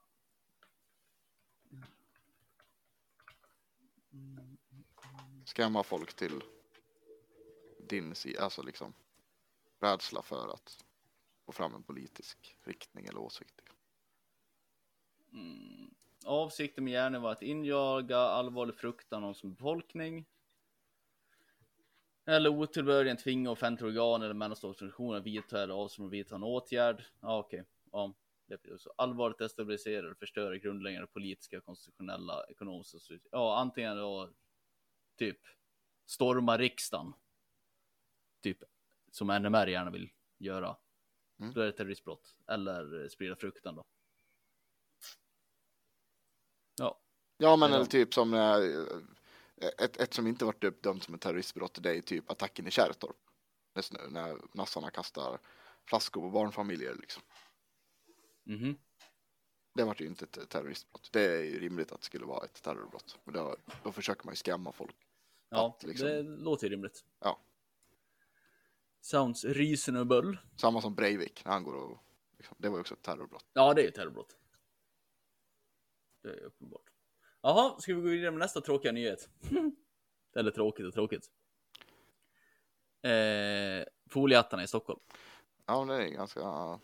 [5.46, 6.44] Skrämma folk till
[7.90, 8.94] din sida, alltså liksom
[9.80, 10.86] rädsla för att
[11.46, 13.62] få fram en politisk riktning eller åsikt.
[15.34, 15.94] Mm.
[16.26, 20.26] Avsikten med gärningen var att injaga allvarlig fruktan hos befolkning.
[22.26, 26.36] Eller otillbörligen tvinga offentliga organ eller mellanstatliga organisationer att vidta eller avstå från att vidta
[26.36, 27.04] en åtgärd.
[27.22, 27.66] Ja, okej.
[27.92, 28.14] Ja,
[28.46, 28.94] det blir så.
[28.98, 32.98] Allvarligt destabilisera eller förstöra grundläggande politiska, konstitutionella, ekonomiska
[33.32, 34.30] Ja, antingen då
[35.18, 35.40] typ
[36.06, 37.14] storma riksdagen.
[38.42, 38.64] Typ
[39.12, 40.78] som NMR gärna vill göra.
[41.40, 41.54] Mm.
[41.54, 42.36] Då är det terroristbrott.
[42.48, 43.84] Eller sprida fruktan då.
[47.42, 48.56] Ja, men eller typ som eh,
[49.78, 53.16] ett, ett som inte varit dömt som ett terroristbrott, det är typ attacken i Kärrtorp.
[54.10, 55.40] När, nassarna kastar
[55.86, 57.24] flaskor på barnfamiljer liksom.
[58.44, 58.78] mhm.
[59.74, 61.10] Det var ju inte ett terroristbrott.
[61.12, 63.18] Det är ju rimligt att det skulle vara ett terrorbrott.
[63.24, 64.96] Men då, då försöker man ju skrämma folk.
[65.50, 67.06] Ja, Att liksom- det låter ju rimligt.
[67.20, 67.40] Ja.
[69.02, 70.38] Sounds reasonable.
[70.56, 71.98] Samma som Breivik när han går och
[72.38, 73.46] liksom, det var ju också ett terrorbrott.
[73.54, 74.36] Ja, det är ju terrorbrott.
[76.24, 76.89] Det är uppenbart.
[77.42, 79.30] Jaha, ska vi gå vidare med nästa tråkiga nyhet?
[80.36, 81.30] Eller tråkigt och tråkigt.
[83.02, 85.00] Eh, foliehattarna i Stockholm.
[85.66, 86.80] Ja, men det är ganska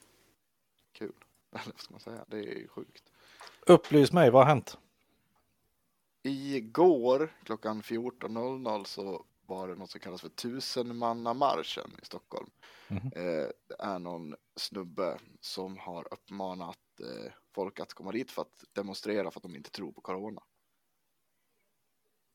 [0.92, 1.14] kul.
[1.52, 2.26] Eller vad ska man säga?
[2.28, 3.12] Det är ju sjukt.
[3.68, 4.78] Upplys mig, vad har hänt?
[6.24, 12.50] Igår klockan 14.00 så var det något som kallas för tusenmannamarschen i Stockholm.
[12.88, 13.12] Mhm.
[13.16, 18.64] Eh, det är någon snubbe som har uppmanat eh, folk att komma dit för att
[18.74, 20.44] demonstrera för att de inte tror på corona.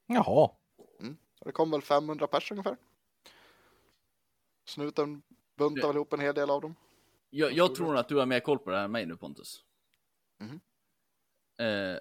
[0.07, 0.51] Jaha,
[1.41, 2.77] Och det kom väl 500 personer ungefär.
[4.65, 5.23] Snuten
[5.57, 6.75] buntade väl ihop en hel del av dem.
[7.31, 9.65] Jag, jag tror att du har mer koll på det här än mig nu Pontus.
[10.39, 10.61] Mhm.
[11.59, 11.99] Eh,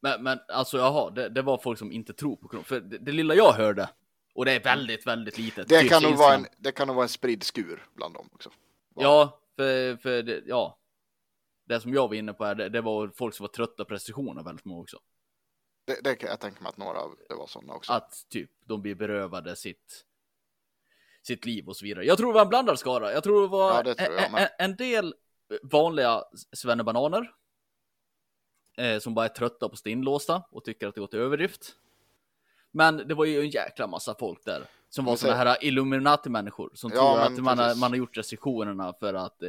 [0.00, 2.64] men, men alltså jaha, det, det var folk som inte tror på corona.
[2.64, 3.90] För det, det lilla jag hörde,
[4.34, 5.68] och det är väldigt, väldigt litet.
[5.68, 8.50] Det kan, nog vara en, det kan nog vara en spridd skur bland dem också.
[8.94, 10.78] Ja, för, för det, ja.
[11.64, 13.94] Det som jag var inne på här, det, det var folk som var trötta på
[13.94, 14.98] restriktioner väldigt många också.
[15.86, 17.92] Det, det kan jag tänka mig att några av det var sådana också.
[17.92, 20.04] Att typ de blir berövade sitt,
[21.22, 22.04] sitt liv och så vidare.
[22.04, 23.12] Jag tror det var en blandad skara.
[23.12, 25.14] Jag tror det var Ja, det tror jag en, en, en del
[25.62, 27.34] vanliga svennebananer.
[28.76, 31.18] Eh, som bara är trötta på att stå inlåsta och tycker att det går till
[31.18, 31.76] överdrift.
[32.70, 34.66] Men det var ju en jäkla massa folk där.
[34.88, 36.70] Som var sådana så- här Illuminati-människor.
[36.74, 39.48] Som Ja, tror att man har, man har gjort restriktionerna för att eh,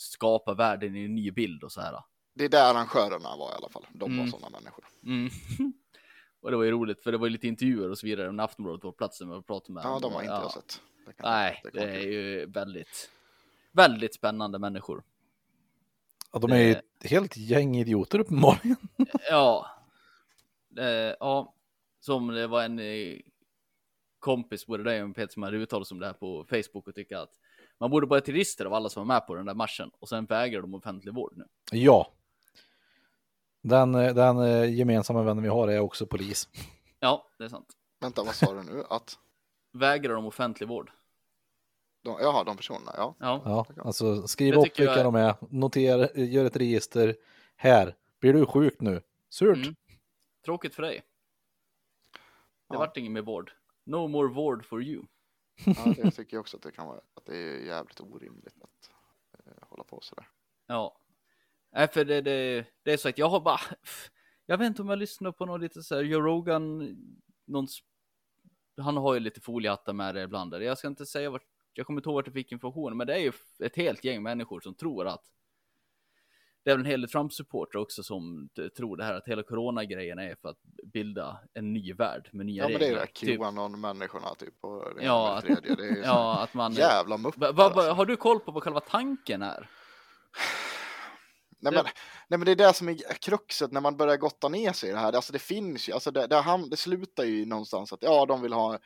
[0.00, 1.94] skapa världen i en ny bild och så här.
[2.34, 3.86] Det är där arrangörerna var i alla fall.
[3.92, 4.30] De var Mm.
[4.30, 4.84] sådana människor.
[5.04, 5.30] Mm.
[6.42, 8.32] och det var ju roligt för det var ju lite intervjuer och så vidare.
[8.32, 10.40] När Aftonbladet var på platsen och pratade med Ja, de har inte Ja.
[10.42, 10.80] jag sett.
[11.06, 11.96] Det Nej, det mig.
[12.04, 13.10] är ju väldigt,
[13.72, 15.02] väldigt spännande människor.
[16.32, 18.76] ja, de är ju Det- ett helt gäng idioter uppenbarligen.
[19.30, 19.66] Ja,
[20.78, 20.84] eh,
[21.20, 21.54] ja,
[22.00, 23.18] som det var en eh,
[24.18, 26.94] kompis, både dig och Peter, som hade uttalat sig om det här på Facebook och
[26.94, 27.30] tycka att
[27.80, 30.08] Man borde bara ett register av alla som var med på den där marschen och
[30.08, 31.44] sen vägrar de offentlig vård nu.
[31.72, 32.12] Ja.
[33.62, 36.48] Den, eh, den eh, gemensamma vännen vi har är också polis.
[37.02, 37.76] Ja, det är sant.
[38.00, 38.84] Vänta, vad sa du nu?
[38.90, 39.18] Att
[39.72, 40.90] Vägrar de offentlig vård?
[42.02, 43.14] de, jaha, de personerna, ja.
[43.20, 43.42] Ja.
[43.44, 47.16] Ja, alltså skriv Det upp jag vilka är- de är, notera, gör ett register.
[47.56, 49.02] Här, blir du sjuk nu?
[49.28, 49.56] Surt.
[49.56, 49.74] Mm.
[50.44, 50.94] Tråkigt för dig.
[52.68, 52.78] Det Ja.
[52.78, 53.52] vart ingen mer vård.
[53.86, 55.02] No more vård for you.
[55.66, 57.00] Ja det tycker jag också att det kan vara.
[57.14, 58.90] Att det är jävligt orimligt att
[59.38, 60.28] eh, hålla på sådär.
[60.66, 60.98] Ja.
[61.72, 63.60] Nej, för det, det, det är så att jag har bara,
[64.46, 66.96] jag vet inte om jag lyssnar på någon lite så här, Joe Rogan,
[67.44, 67.66] någon,
[68.76, 70.54] han har ju lite foliehattar med det ibland.
[70.54, 73.14] Jag ska inte säga vart, jag kommer inte ihåg vart jag fick informationen, men det
[73.14, 73.32] är ju
[73.64, 75.24] ett helt gäng människor som tror att
[76.64, 80.18] det är väl en hel del Trump-supportrar också som tror det här att hela corona-grejen
[80.18, 80.58] är för att
[80.92, 83.06] bilda en ny värld med nya Ja, men det är regler.
[83.20, 84.54] det där Qanon-människorna typ.
[84.64, 85.74] Och det Ja, det tredje.
[85.74, 86.72] Det är ju Ja, att man...
[86.72, 87.46] jävla muppar.
[87.60, 87.80] Alltså.
[87.90, 89.70] har du koll på vad själva tanken är?
[91.62, 91.84] Nej men,
[92.28, 94.92] nej men det är det som är kruxet när man börjar gotta ner sig i
[94.92, 95.12] det här.
[95.12, 98.42] Alltså det finns ju, alltså det, det, ham- det slutar ju någonstans att ja, de
[98.42, 98.80] vill ha eh,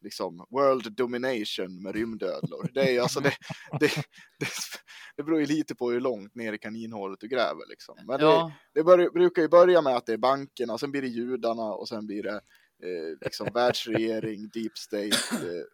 [0.00, 2.70] liksom world domination med rymdödlor.
[2.74, 3.32] Det är alltså det,
[3.80, 3.94] det,
[4.38, 4.48] det,
[5.16, 7.96] det beror ju lite på hur långt ner i kaninhålet du gräver liksom.
[8.06, 11.02] Men det, Ja, det bör, brukar ju börja med att det är bankerna, sen blir
[11.02, 12.34] det judarna och sen blir det
[12.82, 15.64] eh, liksom världsregering, deep state, eh,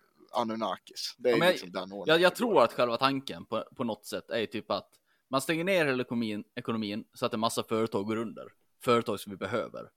[0.40, 1.14] Anunnakis.
[1.18, 2.04] Det är Ja, liksom den ordningen.
[2.06, 4.88] jag, jag tror att själva tanken på, på något sätt är typ att
[5.30, 8.44] man stänger ner hela ekonomin, ekonomin så att en massa företag går under.
[8.84, 9.88] Företag som vi behöver.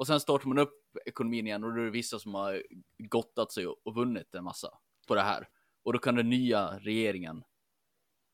[0.00, 2.62] Och sen startar man upp ekonomin igen och då är det vissa som har
[2.98, 4.78] gottat sig och, vunnit en massa
[5.08, 5.48] på det här.
[5.84, 7.44] Och då kan den nya regeringen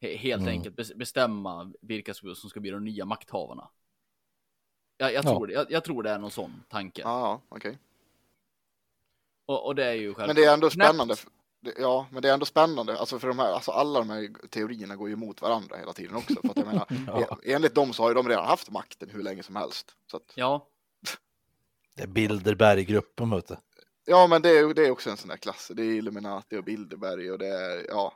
[0.01, 0.53] he, helt Mm.
[0.55, 3.71] enkelt bes- bestämma vilka som som ska bli de nya makthavarna.
[4.97, 5.31] Jag, jag, Ja.
[5.31, 7.03] tror, det, jag, jag tror det är någon sån tanke.
[7.03, 7.79] Ja, ja, okej.
[9.47, 10.27] Och, och det är ju själv...
[10.27, 11.17] Men det är ändå spännande.
[11.17, 11.31] för-
[11.79, 12.99] Ja, men det är ändå spännande.
[12.99, 16.17] Alltså för de här, alltså alla de här teorierna går ju emot varandra hela tiden
[16.17, 16.35] också.
[16.43, 17.21] För att jag menar, Ja.
[17.43, 19.97] e- enligt dem så har ju de redan haft makten hur länge som helst.
[20.11, 20.69] Så att, Ja,
[21.97, 23.57] Det är Bilderberggruppen, vet du.
[24.05, 25.71] ja, men det är, det är också en sån där klass.
[25.75, 28.13] Det är Illuminati och Bilderberg och det är, ja.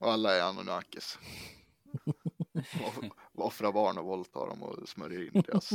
[0.00, 1.18] Och alla är Anunnakis.
[3.34, 5.70] Och offrar barn och våldtar dem och smörjer in deras,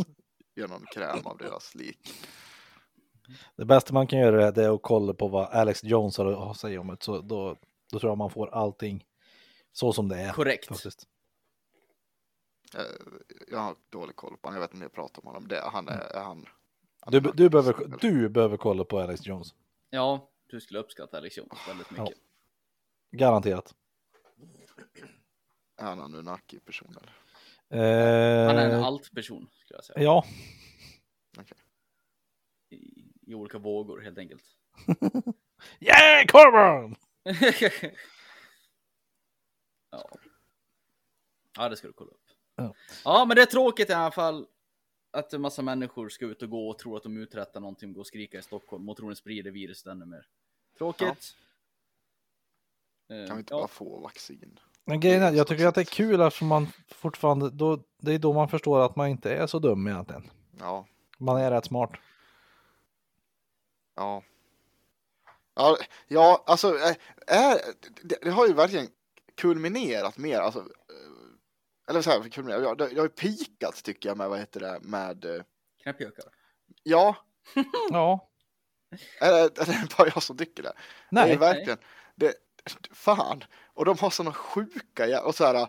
[0.56, 2.14] gör någon kräm av deras lik.
[3.56, 6.58] Det bästa man kan göra det är att kolla på vad Alex Jones har att
[6.58, 6.98] säga om det.
[7.04, 7.58] Så då,
[7.92, 9.06] då tror jag man får allting
[9.72, 10.34] så som det är.
[10.34, 10.68] korrekt.
[10.68, 11.08] Faktiskt.
[12.76, 12.82] Eh,
[13.52, 15.48] Jag har dålig koll på honom, jag vet inte om jag pratar om honom.
[15.48, 16.46] Det, han är, är han.
[17.12, 19.56] Du, du, behöver, du behöver kolla på Alex Jones.
[19.90, 22.18] Ja, du skulle uppskatta Alex Jones väldigt mycket.
[23.12, 23.76] Garanterat.
[25.78, 27.14] Är han Anunnaki person eller?
[28.48, 30.02] Han är en Eh, alt-person, skulle jag säga.
[30.02, 30.26] ja,
[32.70, 34.44] I, I olika vågor, helt enkelt.
[35.80, 36.96] yeah, Corbin!
[39.92, 40.10] ja.
[41.58, 42.22] ja, det ska du kolla upp.
[42.56, 42.74] Ja.
[43.04, 44.48] Ja, men det är tråkigt i alla fall
[45.18, 48.00] att en massa människor ska ut och gå och tro att de uträttar någonting, gå
[48.00, 50.28] och skrika i Stockholm och tror den sprider viruset ännu mer.
[50.78, 51.36] Tråkigt.
[53.10, 53.58] Eh, Kan vi inte ja.
[53.58, 54.60] bara få vaccin?
[54.86, 58.20] Men grejen är, jag tycker att det är kul eftersom man fortfarande, då, det är
[58.20, 60.30] då man förstår att man inte är så dum egentligen.
[60.60, 60.88] Ja,
[61.18, 61.92] Man är rätt smart.
[63.96, 64.24] ja.
[65.56, 66.96] Ja, ja alltså, eh,
[67.28, 67.60] är,
[68.04, 68.88] det, det har ju verkligen
[69.36, 70.66] kulminerat mer, alltså, eh,
[71.90, 74.60] eller så här, kulminerat, ja, det, det har ju pikat tycker jag med, vad heter
[74.60, 75.42] det, med, eh,
[75.84, 76.26] Knäppjökar.
[76.84, 77.16] ja,
[77.92, 78.30] Ja,
[79.22, 80.74] är det, är det bara jag som tycker det?
[81.12, 81.78] det är nej, verkligen,
[82.16, 82.34] det,
[82.92, 85.68] fan, och de har sådana sjuka, och så här,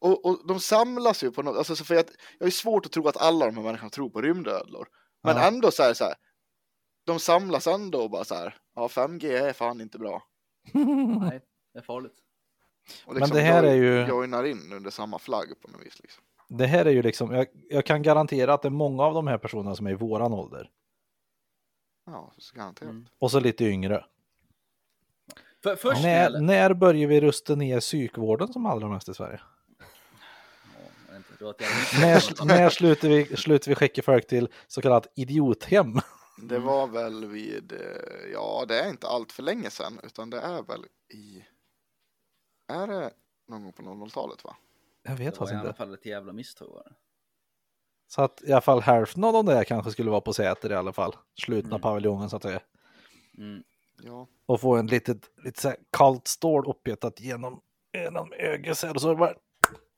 [0.00, 2.04] och, och de samlas ju på något, alltså så för jag,
[2.38, 4.88] jag är svårt att tro att alla de här människorna tror på rymdödlor.
[5.22, 5.46] Men Ja.
[5.48, 6.14] ändå så här, så här,
[7.06, 10.22] de samlas ändå och bara så här, ja 5G är fan inte bra.
[11.20, 11.40] Nej,
[11.72, 12.18] det är farligt.
[13.04, 16.24] Och Men det här är ju- joinar in under samma flagg på något vis liksom.
[16.48, 19.26] det här är ju liksom, jag, jag kan garantera att det är många av de
[19.26, 20.70] här personerna som är i våran ålder.
[22.06, 22.90] Ja, så garanterat.
[22.90, 23.06] Mm.
[23.18, 24.04] Och så lite yngre.
[25.62, 26.74] För, först När, när...
[26.74, 29.40] börjar vi rusta ner psykvården som allra mest i Sverige?
[32.00, 36.00] När, när slutar, vi, slutar vi skicka folk till så kallat idiothem?
[36.42, 40.40] Det var väl vid, eh, ja det är inte allt för länge sedan, utan det
[40.40, 40.84] är väl
[41.14, 41.44] i,
[42.68, 43.10] är det
[43.48, 44.56] någon gång på 00-talet va?
[45.02, 45.76] Jag vet Det var i faktiskt alla inte.
[45.78, 46.94] fall ett jävla misstag var det.
[48.06, 50.74] Så att i alla fall hälften av de där kanske skulle vara på Säter i
[50.74, 51.16] alla fall.
[51.40, 51.80] Slutna Mm.
[51.80, 52.60] paviljongen så att säga.
[53.38, 53.62] Mm.
[54.02, 57.60] Ja, Och få en litet, lite så här kallt stål upphetat genom,
[57.92, 59.34] genom ögat så och så bara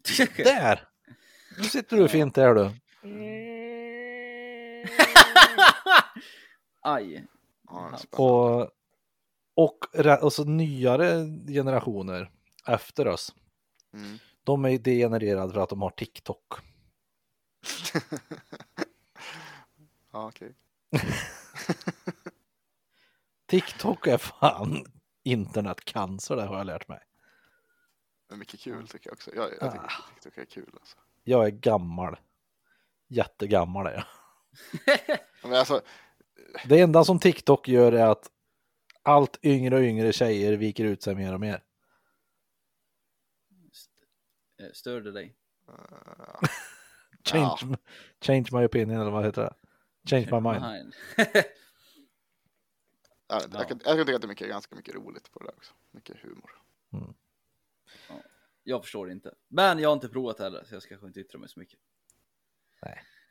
[0.37, 0.89] där!
[1.59, 2.71] Nu sitter du fint där du.
[6.83, 7.27] Aj.
[7.71, 7.99] ja.
[8.17, 8.69] Och
[9.55, 12.31] Och re- alltså, nyare generationer
[12.67, 13.35] efter oss,
[13.93, 14.19] Mm.
[14.45, 16.53] de är degenererade för att de har TikTok.
[20.13, 20.55] Ja, okej.
[23.47, 24.85] TikTok är fan
[25.23, 27.01] internetcancer, det har jag lärt mig.
[28.29, 29.31] Det är mycket kul tycker jag också.
[29.35, 29.91] Jag, jag tycker Ah.
[30.15, 30.97] TikTok är kul alltså.
[31.25, 32.17] Jag är gammal.
[33.09, 34.05] Jättegammal är jag.
[35.43, 35.81] Men alltså,
[36.69, 38.31] Det enda som TikTok gör är att
[39.03, 41.63] allt yngre och yngre tjejer viker ut sig mer och mer.
[44.61, 45.37] Eh, Störde dig.
[47.25, 47.77] Change,
[48.21, 49.55] change my opinion eller vad heter det?
[50.11, 50.63] Change my mind.
[50.63, 50.95] Mind.
[53.29, 55.45] jag, jag, kan, jag kan tycka att det är mycket, ganska mycket roligt på det
[55.47, 55.75] där också.
[55.91, 56.51] Mycket humor.
[58.65, 59.35] jag förstår inte.
[59.49, 61.79] Men jag har inte provat heller, så jag ska kanske inte yttra mig så mycket.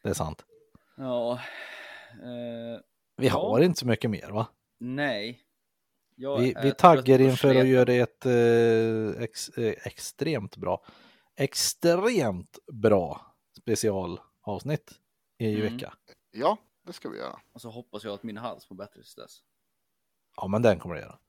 [0.03, 0.45] Det är sant.
[0.97, 1.33] Ja.
[2.13, 2.81] Eh,
[3.17, 3.33] Vi Ja.
[3.33, 4.47] har inte så mycket mer va?
[4.77, 5.45] nej.
[6.15, 10.85] Jag Vi, vi taggar inför att göra ett eh, ex, eh, extremt bra,
[11.39, 14.91] extremt bra specialavsnitt
[15.37, 15.73] i Mm.
[15.73, 15.93] vecka.
[16.31, 17.39] Ja, det ska vi göra.
[17.53, 19.39] Och så hoppas jag att min hals mår bättre tills dess.
[20.35, 21.19] Ja, men den kommer du göra.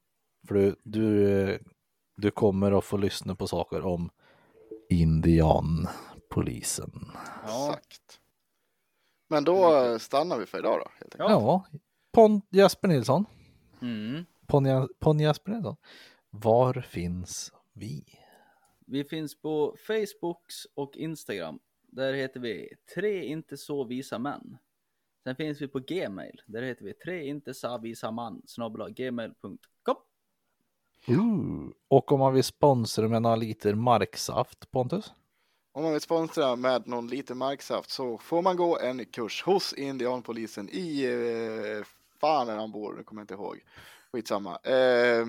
[0.48, 1.64] För du, du,
[2.16, 4.10] du kommer att få lyssna på saker om
[4.88, 7.10] indianpolisen.
[7.46, 8.20] Ja, Exakt.
[9.28, 10.90] Men då eh, stannar vi för idag då.
[10.98, 11.30] Helt enkelt.
[11.30, 11.66] Ja,
[12.12, 13.24] Pon Jesper Nilsson.
[13.82, 14.24] mm.
[14.46, 15.76] Ponja, Ponja Jesper Nilsson.
[16.30, 18.04] Var finns vi?
[18.90, 21.58] Vi finns på Facebooks och Instagram.
[21.86, 24.58] Där heter vi tre inte så visa män.
[25.24, 26.42] Sen finns vi på Gmail.
[26.46, 28.42] Där heter vi tre inte så visa man
[28.96, 29.96] gmail.com.
[31.06, 31.70] Ooh.
[31.88, 35.12] Och om man vill sponsra med några liter marksaft, Pontus?
[35.72, 39.72] Om man vill sponsra med någon liten marksaft så får man gå en kurs hos
[39.72, 41.86] indianpolisen i, eh,
[42.20, 43.60] fan är han bor, nu kommer jag inte ihåg.
[44.12, 44.56] Skitsamma.
[44.56, 45.26] Eh,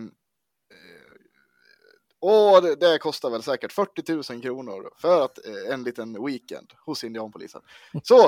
[2.21, 6.73] och det, det kostar väl säkert 40 000 kronor för att eh, en liten weekend
[6.85, 7.61] hos indianpolisen.
[8.03, 8.23] Så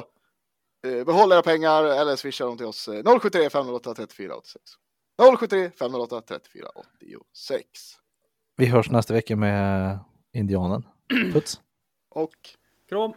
[0.88, 4.64] eh, behåll era pengar eller swisha dem till oss eh, 073 508 34 86.
[5.40, 7.68] 073 508 34 86.
[8.58, 10.00] Vi hörs nästa vecka med
[10.34, 10.84] indianen.
[11.34, 11.62] Puts!
[12.10, 12.36] Och
[12.90, 13.14] Kram!